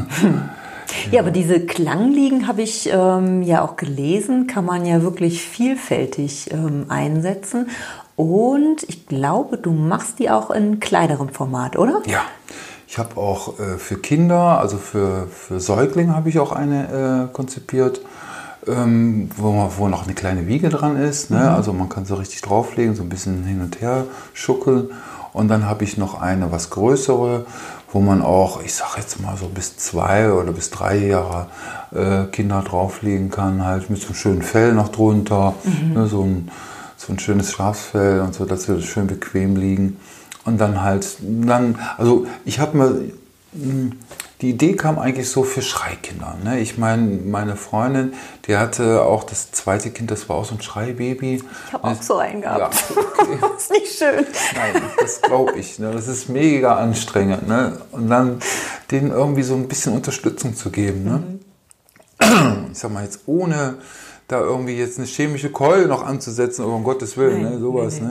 Ja, 1.10 1.20
aber 1.20 1.30
diese 1.30 1.60
Klangliegen 1.60 2.46
habe 2.46 2.62
ich 2.62 2.90
ähm, 2.92 3.42
ja 3.42 3.62
auch 3.62 3.76
gelesen, 3.76 4.46
kann 4.46 4.64
man 4.64 4.84
ja 4.86 5.02
wirklich 5.02 5.42
vielfältig 5.42 6.50
ähm, 6.52 6.86
einsetzen. 6.88 7.68
Und 8.16 8.82
ich 8.88 9.06
glaube, 9.06 9.58
du 9.58 9.72
machst 9.72 10.18
die 10.18 10.30
auch 10.30 10.50
in 10.50 10.80
kleinerem 10.80 11.30
Format, 11.30 11.76
oder? 11.76 12.02
Ja. 12.06 12.22
Ich 12.86 12.98
habe 12.98 13.16
auch 13.16 13.58
äh, 13.58 13.78
für 13.78 13.96
Kinder, 13.96 14.60
also 14.60 14.76
für, 14.76 15.26
für 15.28 15.60
Säuglinge 15.60 16.14
habe 16.14 16.28
ich 16.28 16.38
auch 16.38 16.52
eine 16.52 17.28
äh, 17.30 17.32
konzipiert, 17.32 18.02
ähm, 18.66 19.30
wo, 19.34 19.70
wo 19.78 19.88
noch 19.88 20.04
eine 20.04 20.12
kleine 20.12 20.46
Wiege 20.46 20.68
dran 20.68 20.96
ist. 20.96 21.30
Ne? 21.30 21.38
Mhm. 21.38 21.54
Also 21.54 21.72
man 21.72 21.88
kann 21.88 22.04
so 22.04 22.16
richtig 22.16 22.42
drauflegen, 22.42 22.94
so 22.94 23.02
ein 23.02 23.08
bisschen 23.08 23.44
hin 23.44 23.62
und 23.62 23.80
her 23.80 24.04
schuckeln. 24.34 24.90
Und 25.32 25.48
dann 25.48 25.66
habe 25.66 25.84
ich 25.84 25.96
noch 25.96 26.20
eine 26.20 26.52
was 26.52 26.68
größere, 26.68 27.46
wo 27.92 28.00
man 28.00 28.22
auch, 28.22 28.62
ich 28.62 28.74
sage 28.74 28.92
jetzt 28.96 29.20
mal 29.20 29.36
so 29.36 29.48
bis 29.48 29.76
zwei 29.76 30.32
oder 30.32 30.52
bis 30.52 30.70
drei 30.70 30.96
Jahre 30.96 31.48
äh, 31.94 32.24
Kinder 32.30 32.62
drauflegen 32.62 33.30
kann, 33.30 33.64
halt 33.64 33.90
mit 33.90 34.00
so 34.00 34.08
einem 34.08 34.14
schönen 34.14 34.42
Fell 34.42 34.72
noch 34.72 34.88
drunter, 34.88 35.54
mhm. 35.64 35.92
ne, 35.92 36.06
so, 36.06 36.22
ein, 36.22 36.50
so 36.96 37.12
ein 37.12 37.18
schönes 37.18 37.52
Schafsfell 37.52 38.20
und 38.20 38.34
so, 38.34 38.46
dass 38.46 38.66
wir 38.66 38.80
schön 38.80 39.06
bequem 39.06 39.56
liegen. 39.56 39.98
Und 40.44 40.58
dann 40.58 40.82
halt, 40.82 41.06
dann, 41.20 41.78
also 41.98 42.26
ich 42.44 42.58
habe 42.58 42.76
mir, 42.76 43.12
hm, 43.52 43.92
die 44.42 44.50
Idee 44.50 44.74
kam 44.74 44.98
eigentlich 44.98 45.30
so 45.30 45.44
für 45.44 45.62
Schreikinder. 45.62 46.36
Ne? 46.42 46.58
Ich 46.58 46.76
meine, 46.76 47.20
meine 47.24 47.54
Freundin, 47.54 48.12
die 48.46 48.56
hatte 48.56 49.02
auch 49.02 49.22
das 49.22 49.52
zweite 49.52 49.90
Kind, 49.90 50.10
das 50.10 50.28
war 50.28 50.34
auch 50.34 50.44
so 50.44 50.56
ein 50.56 50.60
Schreibaby. 50.60 51.36
Ich 51.36 51.72
habe 51.72 51.84
auch 51.84 52.02
so 52.02 52.16
einen 52.16 52.42
gehabt. 52.42 52.74
Ja, 52.74 52.96
okay. 52.96 53.38
das 53.40 53.50
ist 53.62 53.70
nicht 53.70 53.98
schön. 53.98 54.26
Nein, 54.56 54.82
das 55.00 55.22
glaube 55.22 55.56
ich. 55.56 55.78
Ne? 55.78 55.92
Das 55.92 56.08
ist 56.08 56.28
mega 56.28 56.74
anstrengend. 56.74 57.46
Ne? 57.46 57.80
Und 57.92 58.08
dann 58.08 58.40
denen 58.90 59.12
irgendwie 59.12 59.44
so 59.44 59.54
ein 59.54 59.68
bisschen 59.68 59.94
Unterstützung 59.94 60.56
zu 60.56 60.70
geben. 60.70 61.04
Ne? 61.04 61.22
Mhm. 62.20 62.70
Ich 62.72 62.78
sag 62.78 62.90
mal 62.92 63.04
jetzt 63.04 63.20
ohne 63.26 63.76
da 64.26 64.40
irgendwie 64.40 64.76
jetzt 64.76 64.98
eine 64.98 65.06
chemische 65.06 65.52
Keule 65.52 65.86
noch 65.86 66.02
anzusetzen, 66.02 66.64
aber 66.64 66.74
um 66.74 66.82
Gottes 66.82 67.16
Willen, 67.16 67.42
Nein, 67.42 67.52
ne? 67.54 67.60
sowas. 67.60 68.00
Nee, 68.00 68.08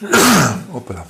nee. 0.00 0.08
Ne? 0.08 0.12
Hoppala. 0.74 1.06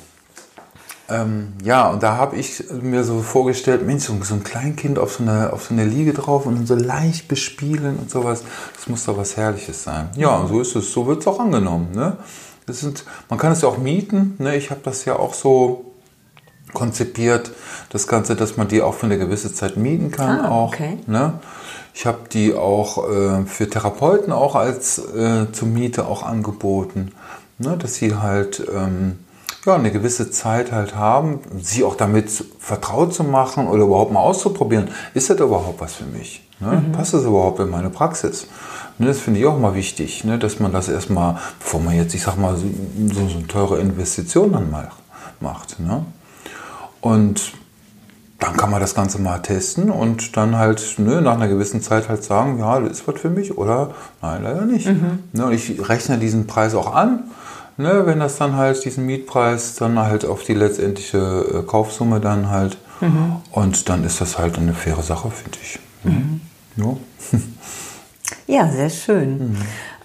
Ähm, 1.11 1.55
ja, 1.63 1.89
und 1.89 2.03
da 2.03 2.17
habe 2.17 2.37
ich 2.37 2.65
mir 2.83 3.05
so 3.05 3.21
vorgestellt, 3.21 3.87
Mensch, 3.87 4.05
so 4.05 4.35
ein 4.35 4.45
Kleinkind 4.45 4.99
auf 4.99 5.15
so, 5.15 5.23
eine, 5.23 5.53
auf 5.53 5.65
so 5.65 5.75
eine 5.75 5.85
Liege 5.85 6.13
drauf 6.13 6.47
und 6.47 6.67
so 6.67 6.75
leicht 6.75 7.29
bespielen 7.29 7.97
und 7.99 8.11
sowas, 8.11 8.43
das 8.77 8.89
muss 8.89 9.05
doch 9.05 9.17
was 9.17 9.37
Herrliches 9.37 9.83
sein. 9.83 10.11
Ja, 10.17 10.37
und 10.37 10.49
so 10.49 10.61
ist 10.61 10.77
es, 10.77 10.93
so 10.93 11.07
wird 11.07 11.21
es 11.21 11.27
auch 11.27 11.41
angenommen. 11.41 11.89
Ne? 11.95 12.17
Das 12.67 12.81
sind, 12.81 13.05
man 13.29 13.39
kann 13.39 13.53
es 13.53 13.63
ja 13.63 13.69
auch 13.69 13.79
mieten. 13.79 14.37
Ne? 14.39 14.57
Ich 14.57 14.71
habe 14.71 14.81
das 14.85 15.05
ja 15.05 15.17
auch 15.17 15.35
so 15.35 15.85
konzipiert, 16.73 17.51
das 17.91 18.07
Ganze, 18.07 18.37
dass 18.37 18.57
man 18.57 18.69
die 18.69 18.81
auch 18.83 18.95
für 18.95 19.07
eine 19.07 19.19
gewisse 19.19 19.53
Zeit 19.53 19.77
mieten 19.77 20.11
kann. 20.11 20.41
Ah, 20.41 20.51
auch, 20.51 20.73
okay. 20.73 20.99
ne? 21.07 21.35
Ich 21.93 22.07
habe 22.07 22.21
die 22.33 22.55
auch 22.55 23.11
äh, 23.11 23.45
für 23.47 23.69
Therapeuten 23.69 24.33
auch 24.33 24.55
als 24.55 24.99
äh, 24.99 25.51
zur 25.51 25.69
Miete 25.69 26.07
auch 26.07 26.23
angeboten, 26.23 27.13
ne? 27.59 27.77
dass 27.77 27.97
sie 27.97 28.15
halt 28.15 28.63
ähm, 28.73 29.19
ja, 29.67 29.75
eine 29.75 29.91
gewisse 29.91 30.31
Zeit 30.31 30.73
halt 30.73 30.95
haben, 30.95 31.41
sie 31.61 31.85
auch 31.85 31.95
damit 31.95 32.31
vertraut 32.59 33.13
zu 33.13 33.25
machen 33.25 33.69
oder 33.69 33.85
überhaupt 33.85 34.13
mal 34.13 34.21
auszuprobieren. 34.21 34.89
Ist 35.15 35.31
das 35.31 35.39
überhaupt 35.39 35.81
was 35.81 35.95
für 35.95 36.05
mich? 36.05 36.47
Ne? 36.61 36.83
Passt 36.93 37.15
das 37.15 37.25
überhaupt 37.25 37.61
in 37.61 37.71
meine 37.71 37.91
Praxis? 37.91 38.47
Ne, 38.99 39.07
das 39.07 39.21
finde 39.21 39.41
ich 39.41 39.47
auch 39.47 39.59
mal 39.59 39.75
wichtig, 39.75 40.25
ne? 40.25 40.39
dass 40.39 40.61
man 40.61 40.73
das 40.73 40.89
erstmal, 40.89 41.39
bevor 41.59 41.81
man 41.81 41.97
jetzt, 41.97 42.15
ich 42.15 42.23
sag 42.23 42.37
mal, 42.37 42.57
so, 42.57 42.67
so, 43.13 43.21
eine 43.21 43.47
teure 43.47 43.79
Investition 43.79 44.53
dann 44.53 44.71
mal 44.71 44.91
macht. 45.41 45.81
Ne? 45.81 46.05
Und 47.01 47.53
dann 48.39 48.57
kann 48.57 48.71
man 48.71 48.81
das 48.81 48.95
Ganze 48.95 49.19
mal 49.19 49.39
testen 49.39 49.91
und 49.91 50.37
dann 50.37 50.57
halt 50.57 50.99
ne, 50.99 51.21
nach 51.23 51.35
einer 51.35 51.49
gewissen 51.49 51.83
Zeit 51.83 52.09
halt 52.09 52.25
sagen, 52.25 52.59
ja, 52.59 52.81
das 52.81 52.93
ist 52.93 53.09
was 53.09 53.21
für 53.21 53.31
mich 53.31 53.57
oder 53.57 53.95
nein, 54.23 54.43
leider 54.43 54.67
nicht. 54.67 54.87
Ne, 55.33 55.47
und 55.47 55.53
ich 55.53 55.89
rechne 55.89 56.19
diesen 56.19 56.47
Preis 56.47 56.75
auch 56.75 56.95
an, 56.95 57.25
ne, 57.81 58.07
wenn 58.07 58.21
das 58.21 58.37
dann 58.37 58.57
halt 58.57 58.85
diesen 58.85 59.07
Mietpreis 59.07 59.75
dann 59.77 59.99
halt 59.99 60.25
auf 60.25 60.43
die 60.43 60.55
letztendliche 60.55 61.19
äh, 61.19 61.63
Kaufsumme 61.67 62.21
dann 62.21 62.51
halt 62.51 62.79
und 63.53 63.89
dann 63.89 64.05
ist 64.05 64.21
das 64.21 64.39
halt 64.39 64.59
eine 64.59 64.75
faire 64.75 65.03
Sache, 65.03 65.31
finde 65.31 65.59
ich. 65.63 65.79
Ja. 66.77 66.97
Ja, 68.47 68.69
sehr 68.69 68.91
schön. 68.91 69.57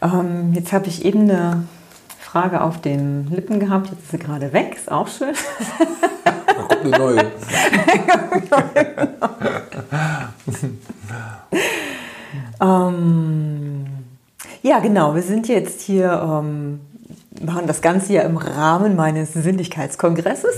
Ähm, 0.02 0.54
jetzt 0.54 0.72
habe 0.72 0.88
ich 0.88 1.04
eben 1.04 1.22
eine 1.22 1.64
Frage 2.20 2.62
auf 2.62 2.80
den 2.80 3.28
Lippen 3.32 3.60
gehabt, 3.60 3.90
jetzt 3.90 4.04
ist 4.04 4.12
sie 4.12 4.20
gerade 4.20 4.54
weg, 4.54 4.76
ist 4.76 4.92
auch 4.92 5.08
schön. 5.08 5.34
Da 6.24 6.54
kommt 6.54 6.86
eine 6.86 6.98
neue. 6.98 7.32
Ähm, 12.62 13.86
ja, 14.62 14.80
genau. 14.80 15.16
Wir 15.16 15.22
sind 15.22 15.48
jetzt 15.48 15.82
hier, 15.82 16.12
ähm, 16.12 16.80
machen 17.46 17.68
das 17.68 17.82
Ganze 17.82 18.14
ja 18.14 18.22
im 18.24 18.38
Rahmen 18.38 18.96
meines 18.96 19.34
Sinnlichkeitskongresses. 19.34 20.56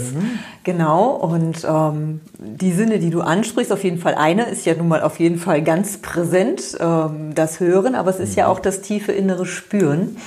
Genau. 0.64 1.10
Und 1.10 1.66
ähm, 1.70 2.22
die 2.38 2.72
Sinne, 2.72 3.00
die 3.00 3.10
du 3.10 3.22
ansprichst, 3.22 3.72
auf 3.72 3.84
jeden 3.84 4.00
Fall 4.00 4.16
eine 4.16 4.46
ist 4.46 4.66
ja 4.66 4.76
nun 4.76 4.88
mal 4.88 5.02
auf 5.02 5.20
jeden 5.20 5.40
Fall 5.40 5.62
ganz 5.62 5.98
präsent, 5.98 6.78
ähm, 6.80 7.36
das 7.36 7.60
Hören, 7.60 7.96
aber 7.96 8.10
es 8.10 8.20
ist 8.20 8.36
ja 8.36 8.48
auch 8.48 8.60
das 8.60 8.82
tiefe 8.82 9.12
innere 9.12 9.46
Spüren. 9.46 10.18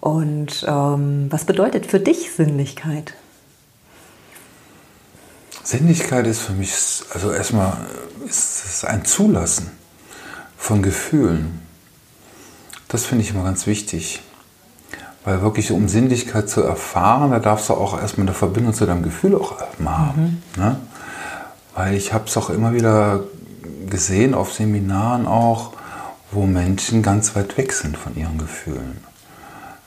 Und 0.00 0.64
ähm, 0.68 1.26
was 1.30 1.44
bedeutet 1.44 1.86
für 1.86 2.00
dich 2.00 2.30
Sinnlichkeit? 2.32 3.14
Sinnlichkeit 5.64 6.26
ist 6.28 6.42
für 6.42 6.52
mich, 6.52 6.72
also 7.12 7.32
erstmal 7.32 7.76
ist 8.24 8.64
es 8.64 8.84
ein 8.84 9.04
Zulassen 9.04 9.72
von 10.56 10.80
Gefühlen. 10.80 11.60
Das 12.86 13.04
finde 13.04 13.24
ich 13.24 13.30
immer 13.30 13.42
ganz 13.42 13.66
wichtig. 13.66 14.22
Weil 15.26 15.42
wirklich, 15.42 15.72
um 15.72 15.88
Sinnlichkeit 15.88 16.48
zu 16.48 16.62
erfahren, 16.62 17.32
da 17.32 17.40
darfst 17.40 17.68
du 17.68 17.74
auch 17.74 18.00
erstmal 18.00 18.28
eine 18.28 18.34
Verbindung 18.34 18.72
zu 18.72 18.86
deinem 18.86 19.02
Gefühl 19.02 19.34
auch 19.34 19.56
mal 19.80 19.98
haben. 19.98 20.40
Ne? 20.56 20.76
Weil 21.74 21.94
ich 21.94 22.14
habe 22.14 22.26
es 22.28 22.36
auch 22.36 22.48
immer 22.48 22.72
wieder 22.72 23.24
gesehen 23.90 24.34
auf 24.34 24.52
Seminaren 24.52 25.26
auch, 25.26 25.72
wo 26.30 26.46
Menschen 26.46 27.02
ganz 27.02 27.34
weit 27.34 27.58
weg 27.58 27.72
sind 27.72 27.96
von 27.96 28.14
ihren 28.16 28.38
Gefühlen. 28.38 28.98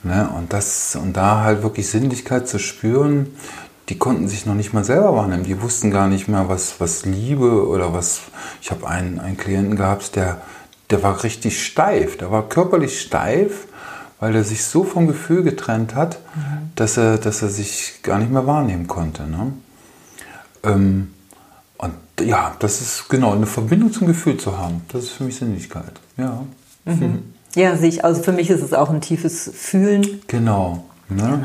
Ne? 0.03 0.29
Und, 0.35 0.51
das, 0.51 0.97
und 0.97 1.15
da 1.15 1.41
halt 1.41 1.63
wirklich 1.63 1.89
Sinnlichkeit 1.89 2.49
zu 2.49 2.59
spüren, 2.59 3.27
die 3.87 3.97
konnten 3.97 4.27
sich 4.27 4.45
noch 4.45 4.55
nicht 4.55 4.73
mal 4.73 4.83
selber 4.83 5.15
wahrnehmen. 5.15 5.45
Die 5.45 5.61
wussten 5.61 5.89
gar 5.89 6.09
nicht 6.09 6.27
mehr, 6.27 6.49
was, 6.49 6.81
was 6.81 7.05
Liebe 7.05 7.65
oder 7.65 7.93
was. 7.93 8.23
Ich 8.61 8.71
habe 8.71 8.85
einen, 8.89 9.21
einen 9.21 9.37
Klienten 9.37 9.77
gehabt, 9.77 10.17
der, 10.17 10.41
der 10.89 11.01
war 11.01 11.23
richtig 11.23 11.65
steif. 11.65 12.17
Der 12.17 12.29
war 12.29 12.49
körperlich 12.49 12.99
steif, 12.99 13.68
weil 14.19 14.35
er 14.35 14.43
sich 14.43 14.65
so 14.65 14.83
vom 14.83 15.07
Gefühl 15.07 15.43
getrennt 15.43 15.95
hat, 15.95 16.19
dass, 16.75 16.97
er, 16.97 17.17
dass 17.17 17.41
er 17.41 17.49
sich 17.49 17.99
gar 18.03 18.19
nicht 18.19 18.31
mehr 18.31 18.45
wahrnehmen 18.45 18.87
konnte. 18.87 19.23
Ne? 19.23 19.53
Ähm, 20.63 21.13
und 21.77 21.93
ja, 22.21 22.55
das 22.59 22.81
ist 22.81 23.09
genau 23.09 23.33
eine 23.33 23.45
Verbindung 23.45 23.93
zum 23.93 24.07
Gefühl 24.07 24.37
zu 24.37 24.57
haben. 24.57 24.81
Das 24.89 25.05
ist 25.05 25.11
für 25.11 25.23
mich 25.23 25.37
Sinnlichkeit. 25.37 25.93
Ja. 26.17 26.43
Ja, 27.55 27.75
sehe 27.77 27.89
ich. 27.89 28.05
Also 28.05 28.21
für 28.21 28.31
mich 28.31 28.49
ist 28.49 28.61
es 28.61 28.73
auch 28.73 28.89
ein 28.89 29.01
tiefes 29.01 29.49
Fühlen. 29.53 30.21
Genau. 30.27 30.85
Ne? 31.09 31.41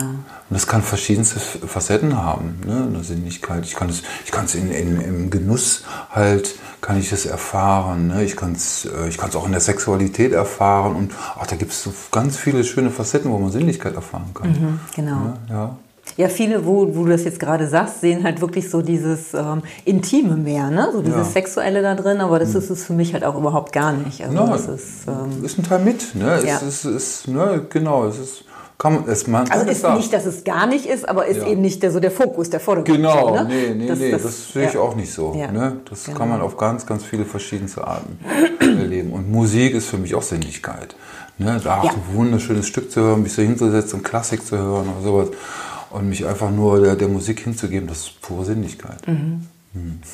Und 0.51 0.55
das 0.55 0.67
kann 0.67 0.83
verschiedenste 0.83 1.41
Facetten 1.41 2.17
haben, 2.23 2.61
ne? 2.67 2.87
eine 2.87 3.03
Sinnlichkeit. 3.03 3.65
Ich 3.65 3.75
kann 3.75 3.89
es, 3.89 4.03
ich 4.25 4.31
kann 4.31 4.45
es 4.45 4.55
in, 4.55 4.71
in, 4.71 5.01
im 5.01 5.31
Genuss 5.31 5.85
halt, 6.11 6.57
kann 6.83 6.99
ich 6.99 7.11
es 7.13 7.25
erfahren. 7.25 8.09
Ne? 8.09 8.25
Ich 8.25 8.37
kann 8.37 8.53
es, 8.53 8.85
äh, 8.85 9.09
ich 9.09 9.17
kann 9.17 9.31
es 9.31 9.37
auch 9.37 9.47
in 9.47 9.53
der 9.53 9.63
Sexualität 9.63 10.33
erfahren. 10.33 10.95
Und 10.95 11.13
ach, 11.39 11.47
da 11.47 11.57
gibt 11.57 11.73
es 11.73 11.83
so 11.83 11.93
ganz 12.13 12.37
viele 12.37 12.63
schöne 12.63 12.91
Facetten, 12.91 13.31
wo 13.31 13.39
man 13.39 13.51
Sinnlichkeit 13.51 13.95
erfahren 13.95 14.33
kann. 14.35 14.81
Genau. 14.95 15.17
Ne? 15.17 15.37
Ja. 15.49 15.77
Ja, 16.17 16.29
viele, 16.29 16.65
wo, 16.65 16.95
wo 16.95 17.05
du 17.05 17.11
das 17.11 17.25
jetzt 17.25 17.41
gerade 17.41 17.67
sagst, 17.67 18.01
sehen 18.01 18.23
halt 18.23 18.41
wirklich 18.41 18.71
so 18.71 18.83
dieses 18.83 19.35
ähm, 19.35 19.63
Intime 19.85 20.37
mehr, 20.37 20.71
ne? 20.71 20.91
So 20.93 21.01
dieses 21.01 21.19
Ja. 21.19 21.25
Sexuelle 21.25 21.83
da 21.83 21.95
drin, 21.95 22.21
aber 22.21 22.39
das 22.39 22.55
ist 22.55 22.71
es 22.71 22.85
für 22.85 22.93
mich 22.93 23.15
halt 23.15 23.25
auch 23.25 23.37
überhaupt 23.37 23.73
gar 23.73 23.93
nicht. 23.93 24.23
Also 24.23 24.37
Ja, 24.37 24.47
das 24.47 24.69
ist, 24.69 25.09
ähm, 25.09 25.45
ist 25.45 25.59
ein 25.59 25.65
Teil 25.65 25.81
mit. 25.81 26.15
Ne? 26.15 26.41
Ja. 26.47 26.57
Es 26.57 26.63
ist, 26.63 26.85
ist, 26.85 27.29
ne? 27.29 27.67
Genau, 27.69 28.07
es 28.07 28.19
ist, 28.19 28.45
man, 28.83 29.05
es, 29.09 29.27
man 29.27 29.51
also 29.51 29.67
ist 29.71 29.89
nicht, 29.97 30.13
dass 30.13 30.27
es 30.27 30.45
gar 30.45 30.67
nicht 30.67 30.87
ist, 30.87 31.09
aber 31.09 31.27
ist 31.27 31.39
Ja. 31.39 31.47
eben 31.49 31.61
nicht 31.63 31.83
der, 31.83 31.91
so 31.93 32.01
der 32.01 32.11
Fokus, 32.11 32.51
der 32.51 32.61
Vordergrund. 32.61 32.97
Genau, 32.97 33.35
ne? 33.35 33.45
nee, 33.49 33.75
nee, 33.75 33.93
nee, 33.95 34.11
das, 34.11 34.53
sehe 34.53 34.67
ich 34.67 34.75
ja. 34.75 34.81
auch 34.81 34.97
nicht 34.97 35.13
so. 35.13 35.35
Ja. 35.39 35.51
Ne? 35.51 35.81
Das 35.89 36.05
Genau. 36.05 36.19
kann 36.19 36.29
man 36.29 36.41
auf 36.41 36.57
ganz, 36.57 36.85
ganz 36.85 37.05
viele 37.05 37.25
verschiedenste 37.25 37.87
Arten 37.87 38.19
erleben. 38.61 39.13
Und 39.13 39.31
Musik 39.31 39.75
ist 39.75 39.87
für 39.89 39.99
mich 39.99 40.15
auch 40.15 40.23
Sinnlichkeit. 40.23 40.97
Ne? 41.39 41.61
Da 41.63 41.83
Ja. 41.85 41.91
ein 41.91 42.17
wunderschönes 42.17 42.67
Stück 42.67 42.91
zu 42.91 43.01
hören, 43.01 43.23
mich 43.23 43.33
so 43.33 43.43
hinzusetzen 43.43 44.01
und 44.01 44.05
Klassik 44.05 44.45
zu 44.45 44.59
hören 44.59 44.89
oder 44.89 45.03
sowas. 45.03 45.29
Und 45.91 46.09
mich 46.09 46.27
einfach 46.27 46.51
nur 46.51 46.81
der, 46.81 46.97
der 46.97 47.07
Musik 47.09 47.41
hinzugeben, 47.41 47.87
das 47.89 47.99
ist 47.99 48.21
pure 48.21 48.45
Sinnlichkeit. 48.45 48.99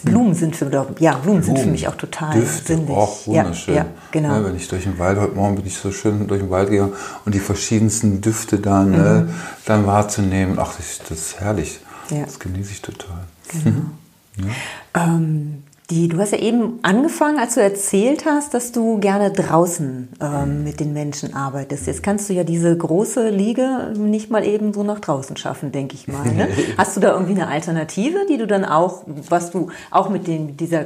Blumen 0.05 0.35
sind 0.35 0.57
für, 0.57 0.71
ja, 1.01 1.19
Blumen 1.19 1.43
sind 1.43 1.57
für 1.57 1.63
Blumen, 1.63 1.73
mich 1.73 1.87
auch 1.87 1.97
total 1.97 2.33
Düfte, 2.33 2.75
sinnlich. 2.75 2.97
auch 2.97 3.27
wunderschön. 3.27 3.75
Ja, 3.75 3.83
ja 3.83 3.89
genau. 4.11 4.39
Ne, 4.39 4.45
wenn 4.47 4.57
ich 4.57 4.69
durch 4.69 4.85
den 4.85 4.99
Wald, 4.99 5.19
heute 5.19 5.35
Morgen 5.35 5.57
bin 5.57 5.67
ich 5.67 5.77
so 5.77 5.93
schön 5.93 6.27
durch 6.27 6.41
den 6.41 6.51
Wald 6.51 6.71
gegangen 6.71 6.95
und 7.27 7.35
die 7.35 7.41
verschiedensten 7.41 8.23
Düfte 8.23 8.59
dann, 8.59 8.93
ne, 8.93 9.29
dann 9.67 9.87
wahrzunehmen, 9.87 10.59
ach, 10.59 10.77
das, 10.77 11.01
das 11.07 11.19
ist 11.19 11.41
herrlich. 11.41 11.81
Mhm. 12.09 12.17
Ja. 12.17 12.25
Das 12.25 12.39
genieße 12.39 12.73
ich 12.73 12.83
total. 12.83 13.25
Ähm, 14.95 15.65
die, 15.91 16.09
du 16.09 16.19
hast 16.19 16.33
ja 16.33 16.39
eben 16.39 16.79
angefangen, 16.83 17.39
als 17.39 17.55
du 17.55 17.61
erzählt 17.61 18.25
hast, 18.25 18.55
dass 18.55 18.71
du 18.71 19.01
gerne 19.01 19.33
draußen 19.33 20.09
ähm, 20.21 20.65
mit 20.65 20.79
den 20.79 20.93
Menschen 20.93 21.35
arbeitest. 21.35 21.87
Jetzt 21.87 22.03
kannst 22.03 22.29
du 22.29 22.33
ja 22.33 22.45
diese 22.45 22.77
große 22.77 23.29
Liege 23.29 23.93
nicht 23.97 24.31
mal 24.31 24.45
eben 24.45 24.73
so 24.73 24.85
nach 24.85 25.01
draußen 25.01 25.37
schaffen, 25.37 25.73
denke 25.73 25.97
ich 25.97 26.07
mal. 26.07 26.25
Ne? 26.33 26.49
Hast 26.79 26.97
du 26.97 27.01
da 27.01 27.13
irgendwie 27.13 27.33
eine 27.33 27.49
Alternative, 27.49 28.21
die 28.29 28.39
du 28.39 28.47
dann 28.47 28.65
auch, 28.65 29.03
was 29.29 29.51
du 29.51 29.71
auch 29.91 30.09
mit 30.09 30.29
den, 30.29 30.57
dieser 30.57 30.85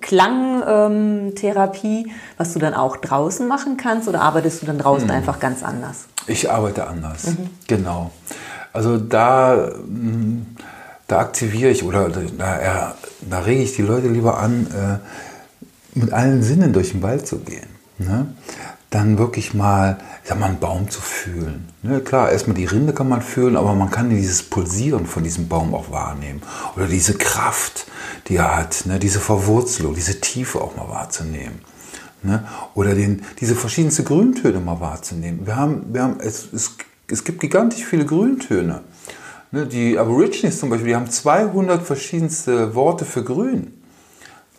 Klangtherapie, 0.00 2.12
was 2.36 2.52
du 2.52 2.58
dann 2.58 2.74
auch 2.74 2.98
draußen 2.98 3.48
machen 3.48 3.78
kannst 3.78 4.08
oder 4.08 4.20
arbeitest 4.20 4.62
du 4.62 4.66
dann 4.66 4.78
draußen 4.78 5.10
einfach 5.10 5.40
ganz 5.40 5.62
anders? 5.62 6.06
Ich 6.26 6.50
arbeite 6.50 6.86
anders, 6.86 7.28
genau. 7.66 8.10
Also 8.72 8.98
da, 8.98 9.72
mh, 9.86 10.42
da 11.08 11.18
aktiviere 11.18 11.70
ich 11.70 11.82
oder 11.82 12.08
da, 12.08 12.94
da, 13.20 13.38
rege 13.40 13.62
ich 13.62 13.76
die 13.76 13.82
Leute 13.82 14.08
lieber 14.08 14.38
an, 14.38 14.66
äh, 14.66 15.98
mit 15.98 16.12
allen 16.12 16.42
Sinnen 16.42 16.72
durch 16.72 16.92
den 16.92 17.02
Wald 17.02 17.26
zu 17.26 17.38
gehen. 17.40 17.68
Ne? 17.98 18.34
Dann 18.90 19.18
wirklich 19.18 19.54
mal, 19.54 19.98
ich 20.22 20.28
sag 20.28 20.38
mal, 20.38 20.46
einen 20.46 20.58
Baum 20.58 20.90
zu 20.90 21.00
fühlen. 21.00 21.68
Ne? 21.82 22.00
Klar, 22.00 22.30
erstmal 22.30 22.56
die 22.56 22.64
Rinde 22.64 22.92
kann 22.92 23.08
man 23.08 23.22
fühlen, 23.22 23.56
aber 23.56 23.74
man 23.74 23.90
kann 23.90 24.10
dieses 24.10 24.42
Pulsieren 24.42 25.06
von 25.06 25.22
diesem 25.22 25.48
Baum 25.48 25.74
auch 25.74 25.90
wahrnehmen. 25.90 26.42
Oder 26.76 26.86
diese 26.86 27.14
Kraft, 27.14 27.86
die 28.28 28.36
er 28.36 28.56
hat, 28.56 28.86
ne? 28.86 28.98
diese 28.98 29.20
Verwurzelung, 29.20 29.94
diese 29.94 30.20
Tiefe 30.20 30.60
auch 30.60 30.76
mal 30.76 30.88
wahrzunehmen. 30.88 31.60
Ne? 32.22 32.46
Oder 32.74 32.94
den, 32.94 33.24
diese 33.40 33.54
verschiedensten 33.54 34.04
Grüntöne 34.04 34.60
mal 34.60 34.80
wahrzunehmen. 34.80 35.46
Wir 35.46 35.56
haben, 35.56 35.92
wir 35.92 36.02
haben, 36.02 36.20
es, 36.20 36.52
es, 36.52 36.72
es 37.08 37.24
gibt 37.24 37.40
gigantisch 37.40 37.84
viele 37.84 38.06
Grüntöne. 38.06 38.82
Ne? 39.52 39.66
Die 39.66 39.98
Aborigines 39.98 40.58
zum 40.58 40.70
Beispiel, 40.70 40.88
die 40.88 40.96
haben 40.96 41.10
200 41.10 41.82
verschiedenste 41.82 42.74
Worte 42.74 43.04
für 43.04 43.22
Grün. 43.22 43.74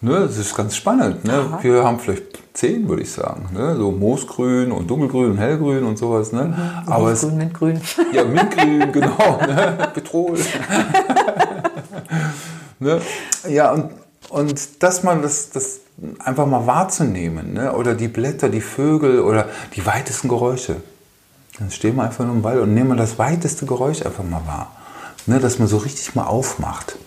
Ne? 0.01 0.19
Das 0.19 0.37
ist 0.37 0.55
ganz 0.55 0.75
spannend. 0.75 1.25
Ne? 1.25 1.33
Aha. 1.33 1.59
Wir 1.63 1.83
haben 1.83 1.99
vielleicht 1.99 2.23
10, 2.53 2.87
würde 2.87 3.01
ich 3.01 3.11
sagen. 3.11 3.49
Ne? 3.53 3.75
So 3.75 3.91
Moosgrün 3.91 4.71
und 4.71 4.89
Dunkelgrün 4.89 5.31
und 5.31 5.37
Hellgrün 5.39 5.83
und 5.83 5.97
sowas. 5.97 6.31
Ne? 6.31 6.83
Aber 6.85 7.11
es, 7.11 7.21
grün 7.21 7.37
mit 7.37 7.53
grün. 7.53 7.81
ja, 8.13 8.23
Mintgrün, 8.23 8.91
genau. 8.91 9.39
Ne? 9.47 9.89
Petrol. 9.93 10.37
ne? 12.79 13.01
Ja, 13.49 13.71
und, 13.71 13.89
und 14.29 14.83
dass 14.83 15.01
man 15.01 15.23
das, 15.23 15.49
das 15.49 15.79
einfach 16.19 16.45
mal 16.45 16.67
wahrzunehmen. 16.67 17.53
Ne? 17.53 17.73
Oder 17.73 17.95
die 17.95 18.09
Blätter, 18.09 18.49
die 18.49 18.61
Vögel 18.61 19.21
oder 19.21 19.47
die 19.75 19.83
weitesten 19.87 20.27
Geräusche. 20.27 20.75
Dann 21.57 21.71
stehen 21.71 21.95
wir 21.95 22.03
einfach 22.03 22.25
nur 22.25 22.35
im 22.35 22.43
Wald 22.43 22.59
und 22.59 22.75
nehmen 22.75 22.97
das 22.97 23.17
weiteste 23.17 23.65
Geräusch 23.65 24.05
einfach 24.05 24.23
mal 24.23 24.41
wahr. 24.45 24.71
Ne, 25.25 25.39
dass 25.39 25.59
man 25.59 25.67
so 25.67 25.77
richtig 25.77 26.15
mal 26.15 26.25
aufmacht. 26.25 26.97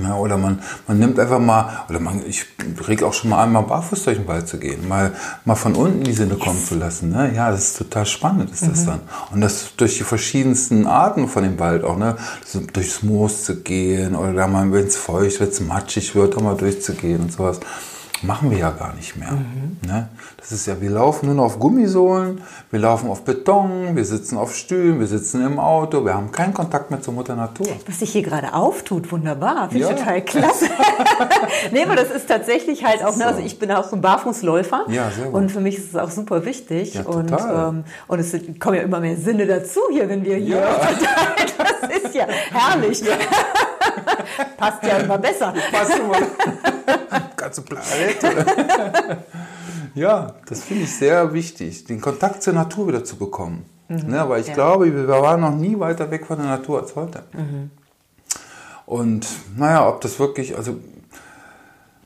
Ja, 0.00 0.16
oder 0.16 0.36
man, 0.36 0.60
man 0.86 1.00
nimmt 1.00 1.18
einfach 1.18 1.40
mal, 1.40 1.84
oder 1.88 1.98
man, 1.98 2.24
ich 2.24 2.46
reg 2.86 3.02
auch 3.02 3.12
schon 3.12 3.30
mal 3.30 3.42
an, 3.42 3.50
mal 3.50 3.62
barfuß 3.62 4.04
durch 4.04 4.18
den 4.18 4.28
Wald 4.28 4.46
zu 4.46 4.58
gehen, 4.58 4.86
mal, 4.86 5.12
mal 5.44 5.56
von 5.56 5.74
unten 5.74 6.04
die 6.04 6.12
Sinne 6.12 6.36
kommen 6.36 6.64
zu 6.64 6.76
lassen. 6.76 7.10
Ne? 7.10 7.32
Ja, 7.34 7.50
das 7.50 7.70
ist 7.70 7.78
total 7.78 8.06
spannend, 8.06 8.52
ist 8.52 8.68
das 8.68 8.86
dann. 8.86 9.00
Und 9.32 9.40
das 9.40 9.74
durch 9.76 9.98
die 9.98 10.04
verschiedensten 10.04 10.86
Arten 10.86 11.26
von 11.26 11.42
dem 11.42 11.58
Wald 11.58 11.82
auch, 11.82 11.96
ne? 11.96 12.16
So 12.46 12.60
durchs 12.60 13.02
Moos 13.02 13.44
zu 13.44 13.62
gehen 13.62 14.14
oder 14.14 14.32
da 14.32 14.46
mal, 14.46 14.70
wenn 14.72 14.86
es 14.86 14.96
feucht, 14.96 15.40
wenn 15.40 15.48
es 15.48 15.60
matschig 15.60 16.14
wird, 16.14 16.36
da 16.36 16.40
mal 16.40 16.56
durchzugehen 16.56 17.22
und 17.22 17.32
sowas 17.32 17.58
machen 18.22 18.50
wir 18.50 18.58
ja 18.58 18.70
gar 18.70 18.94
nicht 18.94 19.16
mehr. 19.16 19.32
Mhm. 19.32 19.78
Ne? 19.86 20.08
Das 20.36 20.52
ist 20.52 20.66
ja, 20.66 20.80
wir 20.80 20.90
laufen 20.90 21.26
nur 21.26 21.34
noch 21.34 21.44
auf 21.44 21.58
Gummisohlen, 21.58 22.40
wir 22.70 22.80
laufen 22.80 23.08
auf 23.08 23.24
Beton, 23.24 23.96
wir 23.96 24.04
sitzen 24.04 24.36
auf 24.36 24.54
Stühlen, 24.54 25.00
wir 25.00 25.06
sitzen 25.06 25.44
im 25.44 25.58
Auto, 25.58 26.04
wir 26.04 26.14
haben 26.14 26.30
keinen 26.32 26.54
Kontakt 26.54 26.90
mehr 26.90 27.00
zur 27.00 27.14
Mutter 27.14 27.36
Natur. 27.36 27.66
Was 27.86 27.98
sich 27.98 28.12
hier 28.12 28.22
gerade 28.22 28.54
auftut, 28.54 29.10
wunderbar, 29.10 29.70
finde 29.70 29.86
ja. 29.86 29.90
ich 29.90 29.98
total 29.98 30.22
klasse. 30.22 30.66
nee, 31.72 31.82
aber 31.84 31.96
das 31.96 32.10
ist 32.10 32.28
tatsächlich 32.28 32.84
halt 32.84 33.04
auch, 33.04 33.16
ne, 33.16 33.26
also 33.26 33.40
ich 33.40 33.58
bin 33.58 33.70
auch 33.72 33.88
so 33.88 33.96
ein 33.96 34.02
Barfußläufer 34.02 34.84
ja, 34.88 35.10
sehr 35.10 35.26
gut. 35.26 35.34
und 35.34 35.50
für 35.50 35.60
mich 35.60 35.78
ist 35.78 35.90
es 35.90 35.96
auch 35.96 36.10
super 36.10 36.44
wichtig 36.44 36.94
ja, 36.94 37.02
und, 37.02 37.32
ähm, 37.32 37.84
und 38.06 38.18
es 38.18 38.34
kommen 38.58 38.76
ja 38.76 38.82
immer 38.82 39.00
mehr 39.00 39.16
Sinne 39.16 39.46
dazu 39.46 39.80
hier, 39.90 40.08
wenn 40.08 40.24
wir 40.24 40.36
hier 40.36 40.58
Ja. 40.58 40.80
das 41.80 42.02
ist 42.02 42.14
ja 42.14 42.26
herrlich. 42.50 43.02
Passt 44.56 44.82
ja 44.82 44.98
immer 44.98 45.18
besser. 45.18 45.54
Passt 45.72 45.98
immer. 45.98 46.16
Ganze 47.36 47.62
Planete. 47.62 49.16
ja, 49.94 50.34
das 50.46 50.64
finde 50.64 50.84
ich 50.84 50.96
sehr 50.96 51.32
wichtig, 51.32 51.84
den 51.84 52.00
Kontakt 52.00 52.42
zur 52.42 52.52
Natur 52.52 52.88
wieder 52.88 53.04
zu 53.04 53.16
bekommen. 53.16 53.64
Ne, 53.88 54.24
weil 54.28 54.40
ich 54.40 54.46
ja. 54.46 54.54
glaube, 54.54 54.94
wir 54.94 55.08
waren 55.08 55.40
noch 55.40 55.54
nie 55.54 55.76
weiter 55.76 56.08
weg 56.12 56.24
von 56.24 56.38
der 56.38 56.46
Natur 56.46 56.80
als 56.80 56.94
heute. 56.94 57.24
Und 58.86 59.26
naja, 59.56 59.88
ob 59.88 60.00
das 60.00 60.20
wirklich, 60.20 60.56
also 60.56 60.76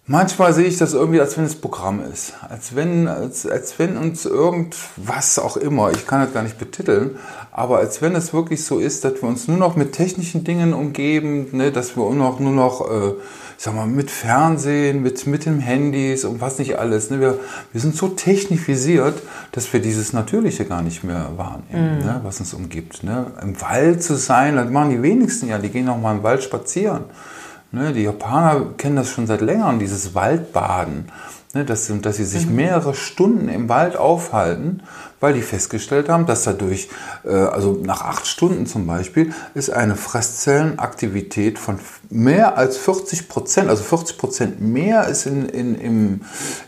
manchmal 0.07 0.53
sehe 0.53 0.67
ich 0.67 0.79
das 0.79 0.93
irgendwie, 0.93 1.21
als 1.21 1.37
wenn 1.37 1.45
es 1.45 1.55
Programm 1.55 2.01
ist. 2.13 2.35
Als 2.49 2.75
wenn, 2.75 3.09
als, 3.09 3.47
als 3.47 3.79
wenn 3.79 3.97
uns 3.97 4.27
irgendwas 4.27 5.39
auch 5.39 5.57
immer, 5.57 5.91
ich 5.91 6.07
kann 6.07 6.21
das 6.21 6.33
gar 6.33 6.43
nicht 6.43 6.59
betiteln, 6.59 7.19
aber 7.53 7.79
als 7.79 8.03
wenn 8.03 8.15
es 8.15 8.33
wirklich 8.33 8.65
so 8.65 8.79
ist, 8.79 9.05
dass 9.05 9.23
wir 9.23 9.29
uns 9.29 9.49
nur 9.49 9.57
noch 9.57 9.77
mit 9.77 9.93
technischen 9.93 10.45
Dingen 10.45 10.75
umgeben, 10.75 11.49
ne, 11.53 11.73
dass 11.73 11.97
wir 11.97 12.03
nur 12.03 12.15
noch, 12.15 12.41
nur 12.41 12.53
noch 12.53 12.91
äh, 12.91 13.15
ich 13.57 13.63
sag 13.63 13.75
mal, 13.75 13.87
mit 13.87 14.11
Fernsehen, 14.11 15.03
mit, 15.03 15.27
mit 15.27 15.47
den 15.47 15.61
Handys 15.61 16.25
und 16.25 16.41
was 16.41 16.59
nicht 16.59 16.79
alles. 16.79 17.11
Ne? 17.11 17.21
Wir, 17.21 17.39
wir 17.73 17.81
sind 17.81 17.97
so 17.97 18.09
technifisiert, 18.09 19.23
dass 19.53 19.73
wir 19.73 19.81
dieses 19.81 20.13
Natürliche 20.13 20.65
gar 20.65 20.83
nicht 20.83 21.05
mehr 21.05 21.31
wahrnehmen, 21.37 21.99
ne? 22.01 22.21
was 22.25 22.41
uns 22.41 22.53
umgibt. 22.53 23.05
Ne? 23.05 23.27
Im 23.41 23.61
Wald 23.61 24.03
zu 24.03 24.17
sein, 24.17 24.57
das 24.57 24.71
machen 24.71 24.91
die 24.91 25.03
wenigsten 25.03 25.49
ja, 25.49 25.59
die 25.59 25.69
gehen 25.69 25.89
auch 25.89 25.99
mal 25.99 26.17
im 26.17 26.23
Wald 26.23 26.43
spazieren. 26.43 27.05
Ne? 27.75 27.93
Die 27.93 28.03
Japaner 28.03 28.67
kennen 28.79 28.97
das 28.97 29.11
schon 29.11 29.27
seit 29.27 29.41
längerem, 29.41 29.79
dieses 29.79 30.15
Waldbaden. 30.15 31.11
Ne? 31.55 31.65
Dass, 31.65 31.87
sie- 31.87 32.01
dass 32.01 32.17
sie 32.17 32.25
sich 32.25 32.49
mehrere 32.49 32.95
Stunden 32.95 33.49
im 33.49 33.69
Wald 33.69 33.97
aufhalten, 33.97 34.83
weil 35.21 35.35
die 35.35 35.43
festgestellt 35.43 36.09
haben, 36.09 36.27
dass 36.27 36.45
dadurch, 36.45 36.89
äh, 37.25 37.31
also 37.33 37.81
nach 37.85 38.03
acht 38.03 38.27
Stunden 38.27 38.67
zum 38.67 38.87
Beispiel, 38.87 39.33
ist 39.55 39.71
eine 39.71 39.97
Fresszellenaktivität 39.97 41.59
von 41.59 41.79
mehr 42.11 42.57
als 42.59 42.77
40 42.77 43.29
Prozent, 43.29 43.69
also 43.69 43.83
40 43.83 44.19
Prozent 44.19 44.61
mehr 44.61 45.07
ist 45.09 45.27
in, 45.27 45.47
in, 45.49 45.75
im, 45.75 46.21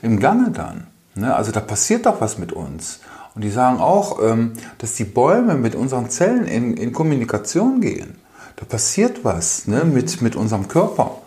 im 0.02 0.20
Gange 0.20 0.50
dann. 0.50 0.86
Ne? 1.14 1.34
Also 1.34 1.52
da 1.52 1.60
passiert 1.60 2.06
doch 2.06 2.20
was 2.20 2.38
mit 2.38 2.52
uns. 2.52 3.00
Und 3.34 3.42
die 3.42 3.50
sagen 3.50 3.78
auch, 3.80 4.18
ähm, 4.22 4.52
dass 4.78 4.94
die 4.94 5.04
Bäume 5.04 5.54
mit 5.56 5.74
unseren 5.74 6.08
Zellen 6.10 6.46
in, 6.46 6.74
in 6.76 6.92
Kommunikation 6.92 7.80
gehen. 7.80 8.14
Da 8.56 8.64
passiert 8.64 9.24
was 9.24 9.66
ne? 9.66 9.84
mit, 9.84 10.22
mit 10.22 10.34
unserem 10.36 10.68
Körper. 10.68 11.18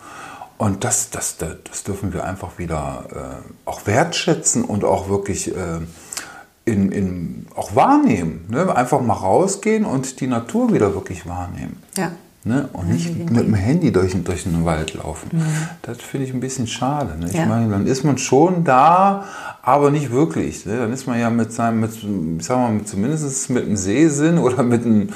Und 0.58 0.84
das, 0.84 1.10
das, 1.10 1.38
das, 1.38 1.56
das 1.70 1.84
dürfen 1.84 2.12
wir 2.12 2.26
einfach 2.26 2.58
wieder 2.58 3.06
äh, 3.12 3.70
auch 3.70 3.86
wertschätzen 3.88 4.64
und 4.66 4.84
auch 4.84 5.08
wirklich 5.08 5.50
äh, 5.56 5.80
in, 6.66 6.92
in, 6.92 7.46
auch 7.56 7.76
wahrnehmen. 7.76 8.46
Ne? 8.50 8.76
Einfach 8.76 9.00
mal 9.02 9.14
rausgehen 9.14 9.86
und 9.86 10.20
die 10.20 10.28
Natur 10.28 10.74
wieder 10.74 10.94
wirklich 10.94 11.26
wahrnehmen. 11.28 11.82
Ja. 11.98 12.12
Ne? 12.46 12.68
Und 12.74 12.90
nicht 12.90 13.16
mit 13.30 13.38
dem 13.46 13.54
Handy 13.54 13.92
durch, 13.92 14.12
den- 14.14 14.24
durch 14.24 14.44
den 14.44 14.66
Wald 14.66 14.94
laufen. 14.96 15.30
Das 15.82 15.98
finde 15.98 16.26
ich 16.26 16.34
ein 16.34 16.40
bisschen 16.40 16.68
schade. 16.68 17.18
Ne? 17.20 17.28
Ich 17.28 17.34
Ja. 17.36 17.46
meine, 17.46 17.70
dann 17.70 17.86
ist 17.86 18.04
man 18.04 18.18
schon 18.18 18.64
da, 18.64 19.26
aber 19.62 19.92
nicht 19.92 20.10
wirklich. 20.12 20.66
Ne? 20.66 20.78
Dann 20.78 20.92
ist 20.92 21.06
man 21.06 21.20
ja 21.20 21.30
mit 21.30 21.54
seinem, 21.54 21.82
mit, 21.82 21.92
ich 22.40 22.46
sag 22.46 22.58
mal, 22.58 22.72
mit, 22.72 22.88
zumindest 22.88 23.50
mit 23.50 23.66
dem 23.66 23.76
Sehsinn 23.78 24.38
oder 24.40 24.64
mit 24.64 24.84
dem, 24.86 25.10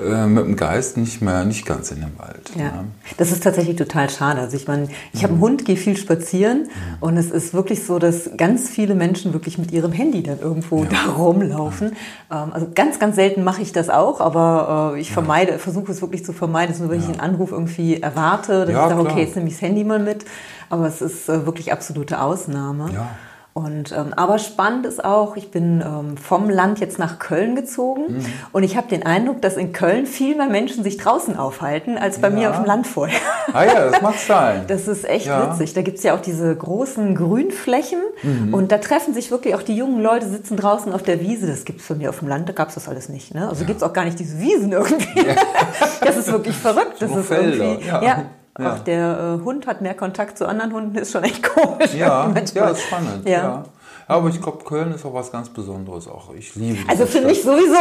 äh, 0.00 0.26
mit 0.26 0.44
dem 0.44 0.56
Geist 0.56 0.96
nicht 0.96 1.22
mehr, 1.22 1.44
nicht 1.44 1.66
ganz 1.66 1.90
in 1.90 2.00
den 2.00 2.18
Wald. 2.18 2.50
Ja, 2.56 2.64
ne? 2.64 2.84
das 3.18 3.32
ist 3.32 3.42
tatsächlich 3.42 3.76
total 3.76 4.08
schade. 4.10 4.40
Also 4.40 4.56
ich 4.56 4.66
meine, 4.66 4.88
ich 5.12 5.22
habe 5.22 5.34
einen 5.34 5.42
Hund, 5.42 5.64
gehe 5.64 5.76
viel 5.76 5.96
spazieren 5.96 6.68
und 7.00 7.16
es 7.16 7.30
ist 7.30 7.54
wirklich 7.54 7.84
so, 7.84 7.98
dass 7.98 8.30
ganz 8.36 8.68
viele 8.68 8.94
Menschen 8.94 9.32
wirklich 9.32 9.58
mit 9.58 9.72
ihrem 9.72 9.92
Handy 9.92 10.22
dann 10.22 10.40
irgendwo 10.40 10.84
da 10.84 11.12
rumlaufen. 11.12 11.96
Ähm, 12.30 12.52
also 12.52 12.68
ganz, 12.74 12.98
ganz 12.98 13.16
selten 13.16 13.44
mache 13.44 13.62
ich 13.62 13.72
das 13.72 13.90
auch, 13.90 14.20
aber 14.20 14.94
äh, 14.96 15.00
ich 15.00 15.12
vermeide, 15.12 15.58
versuche 15.58 15.92
es 15.92 16.00
wirklich 16.00 16.24
zu 16.24 16.32
vermeiden, 16.32 16.72
dass 16.72 16.80
nur 16.80 16.90
wenn 16.90 17.00
ich 17.00 17.06
einen 17.06 17.20
Anruf 17.20 17.52
irgendwie 17.52 18.00
erwarte, 18.00 18.66
dass 18.66 18.70
Ja, 18.70 18.84
ich 18.84 18.90
sage, 18.90 19.00
okay, 19.00 19.20
jetzt 19.22 19.36
nehme 19.36 19.48
ich 19.48 19.54
das 19.54 19.62
Handy 19.62 19.84
mal 19.84 19.98
mit. 19.98 20.24
Aber 20.68 20.86
es 20.86 21.02
ist 21.02 21.28
äh, 21.28 21.46
wirklich 21.46 21.72
absolute 21.72 22.20
Ausnahme. 22.20 22.90
Ja. 22.92 23.10
Und, 23.52 23.90
ähm, 23.90 24.14
aber 24.14 24.38
spannend 24.38 24.86
ist 24.86 25.04
auch, 25.04 25.36
ich 25.36 25.50
bin 25.50 25.82
ähm, 25.84 26.16
vom 26.16 26.48
Land 26.48 26.78
jetzt 26.78 27.00
nach 27.00 27.18
Köln 27.18 27.56
gezogen 27.56 28.02
Mhm. 28.18 28.24
und 28.52 28.62
ich 28.62 28.76
habe 28.76 28.86
den 28.88 29.04
Eindruck, 29.04 29.42
dass 29.42 29.56
in 29.56 29.72
Köln 29.72 30.06
viel 30.06 30.36
mehr 30.36 30.46
Menschen 30.48 30.84
sich 30.84 30.98
draußen 30.98 31.36
aufhalten 31.36 31.98
als 31.98 32.20
bei 32.20 32.30
mir 32.30 32.42
Ja. 32.42 32.50
auf 32.50 32.56
dem 32.56 32.64
Land 32.64 32.86
vorher. 32.86 33.18
Ah 33.52 33.64
ja, 33.64 33.90
das 33.90 34.00
mag 34.02 34.14
sein. 34.14 34.62
Das 34.68 34.86
ist 34.86 35.04
echt 35.04 35.26
Ja. 35.26 35.50
witzig. 35.52 35.74
Da 35.74 35.82
gibt's 35.82 36.04
ja 36.04 36.14
auch 36.14 36.20
diese 36.20 36.54
großen 36.54 37.16
Grünflächen 37.16 37.98
Mhm. 38.22 38.54
und 38.54 38.70
da 38.70 38.78
treffen 38.78 39.14
sich 39.14 39.32
wirklich 39.32 39.56
auch 39.56 39.62
die 39.62 39.74
jungen 39.76 40.00
Leute, 40.00 40.28
sitzen 40.28 40.56
draußen 40.56 40.92
auf 40.92 41.02
der 41.02 41.20
Wiese. 41.20 41.48
Das 41.48 41.64
gibt's 41.64 41.88
bei 41.88 41.96
mir 41.96 42.10
auf 42.10 42.20
dem 42.20 42.28
Land, 42.28 42.48
da 42.48 42.52
gab's 42.52 42.74
das 42.74 42.88
alles 42.88 43.08
nicht. 43.08 43.34
Ne? 43.34 43.48
Also 43.48 43.64
gibt's 43.64 43.82
auch 43.82 43.92
gar 43.92 44.04
nicht 44.04 44.18
diese 44.20 44.38
Wiesen 44.38 44.70
irgendwie. 44.72 45.26
das 46.04 46.16
ist 46.16 46.30
wirklich 46.30 46.56
verrückt. 46.56 46.96
Das 47.00 47.10
So 47.10 47.18
ist 47.18 47.26
Felder, 47.26 47.64
irgendwie, 47.64 47.88
ja. 47.88 48.22
Ja. 48.60 48.66
Ja. 48.66 48.72
Auch 48.74 48.78
der 48.80 49.38
äh, 49.40 49.44
Hund 49.44 49.66
hat 49.66 49.80
mehr 49.80 49.94
Kontakt 49.94 50.38
zu 50.38 50.46
anderen 50.46 50.72
Hunden, 50.72 50.96
ist 50.96 51.12
schon 51.12 51.24
echt 51.24 51.42
komisch. 51.54 51.94
Ja, 51.94 52.30
manchmal. 52.34 52.64
ja, 52.64 52.70
ist 52.70 52.82
spannend. 52.82 53.26
Ja. 53.28 53.30
Ja. 53.32 53.64
Aber 54.08 54.28
ich 54.28 54.42
glaube, 54.42 54.64
Köln 54.64 54.92
ist 54.92 55.04
auch 55.06 55.14
was 55.14 55.30
ganz 55.30 55.48
Besonderes. 55.50 56.08
Auch 56.08 56.34
ich 56.36 56.56
liebe 56.56 56.78
Also 56.88 57.06
für 57.06 57.18
Stadt. 57.18 57.26
mich 57.26 57.42
sowieso. 57.44 57.76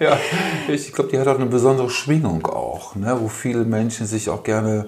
Ja, 0.00 0.16
ich 0.68 0.92
glaube, 0.92 1.10
die 1.10 1.18
hat 1.18 1.26
auch 1.26 1.34
eine 1.36 1.46
besondere 1.46 1.90
Schwingung 1.90 2.46
auch, 2.46 2.94
ne, 2.94 3.16
wo 3.20 3.26
viele 3.28 3.64
Menschen 3.64 4.06
sich 4.06 4.30
auch 4.30 4.42
gerne 4.44 4.86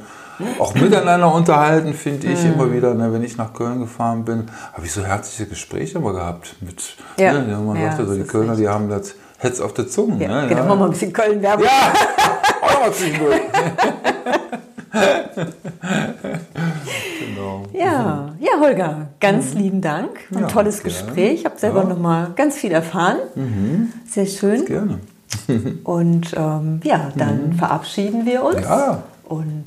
auch 0.60 0.72
miteinander 0.74 1.34
unterhalten, 1.34 1.92
finde 1.94 2.28
ich 2.28 2.42
Mhm. 2.44 2.52
immer 2.54 2.72
wieder. 2.72 2.94
Ne, 2.94 3.12
wenn 3.12 3.24
ich 3.24 3.36
nach 3.36 3.52
Köln 3.52 3.80
gefahren 3.80 4.24
bin, 4.24 4.46
habe 4.72 4.86
ich 4.86 4.92
so 4.92 5.02
herzliche 5.04 5.46
Gespräche 5.48 5.98
immer 5.98 6.12
gehabt 6.12 6.54
mit. 6.60 6.94
Ja. 7.18 7.32
Ne, 7.32 7.56
man 7.58 7.76
Ja, 7.76 7.88
sagt 7.88 7.98
ja 8.00 8.06
so, 8.06 8.14
die 8.14 8.22
Kölner, 8.22 8.54
die 8.56 8.68
haben 8.68 8.88
das 8.88 9.14
Hetz 9.38 9.60
auf 9.60 9.74
der 9.74 9.88
Zunge. 9.88 10.22
Ja, 10.24 10.42
ne, 10.42 10.48
genau, 10.48 10.60
machen 10.60 10.68
wir 10.70 10.76
mal 10.76 10.84
ein 10.86 10.90
bisschen 10.92 11.12
Köln-Werbung. 11.12 11.64
Ja, 11.64 11.92
auch 12.80 12.86
nochmal 12.86 12.92
zwischendurch. 12.92 13.40
genau. 17.20 17.62
Ja, 17.72 18.34
ja, 18.40 18.60
Holger, 18.60 19.08
ganz 19.20 19.54
lieben 19.54 19.80
Dank. 19.80 20.10
Ein 20.34 20.40
Ja, 20.42 20.46
tolles 20.48 20.82
gerne. 20.82 20.96
Gespräch. 20.98 21.40
Ich 21.40 21.44
habe 21.44 21.58
selber 21.58 21.82
Ja. 21.82 21.88
noch 21.88 21.98
mal 21.98 22.30
ganz 22.36 22.56
viel 22.56 22.72
erfahren. 22.72 23.18
Sehr 24.08 24.26
schön. 24.26 24.64
Gerne. 24.64 24.98
Und 25.84 26.32
ähm, 26.36 26.80
ja, 26.84 27.10
dann 27.16 27.52
verabschieden 27.54 28.26
wir 28.26 28.42
uns. 28.44 28.60
Ja. 28.62 29.02
Und 29.24 29.66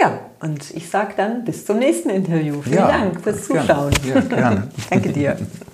ja, 0.00 0.18
und 0.40 0.70
ich 0.70 0.88
sage 0.88 1.12
dann 1.16 1.44
bis 1.44 1.66
zum 1.66 1.78
nächsten 1.78 2.08
Interview. 2.08 2.62
Vielen 2.62 2.76
Ja, 2.76 2.88
Dank 2.88 3.20
fürs 3.20 3.46
ganz 3.46 3.66
gerne. 3.66 3.90
Zuschauen. 3.92 3.92
Ja, 4.08 4.20
gerne. 4.20 4.68
Danke 4.90 5.08
dir. 5.10 5.36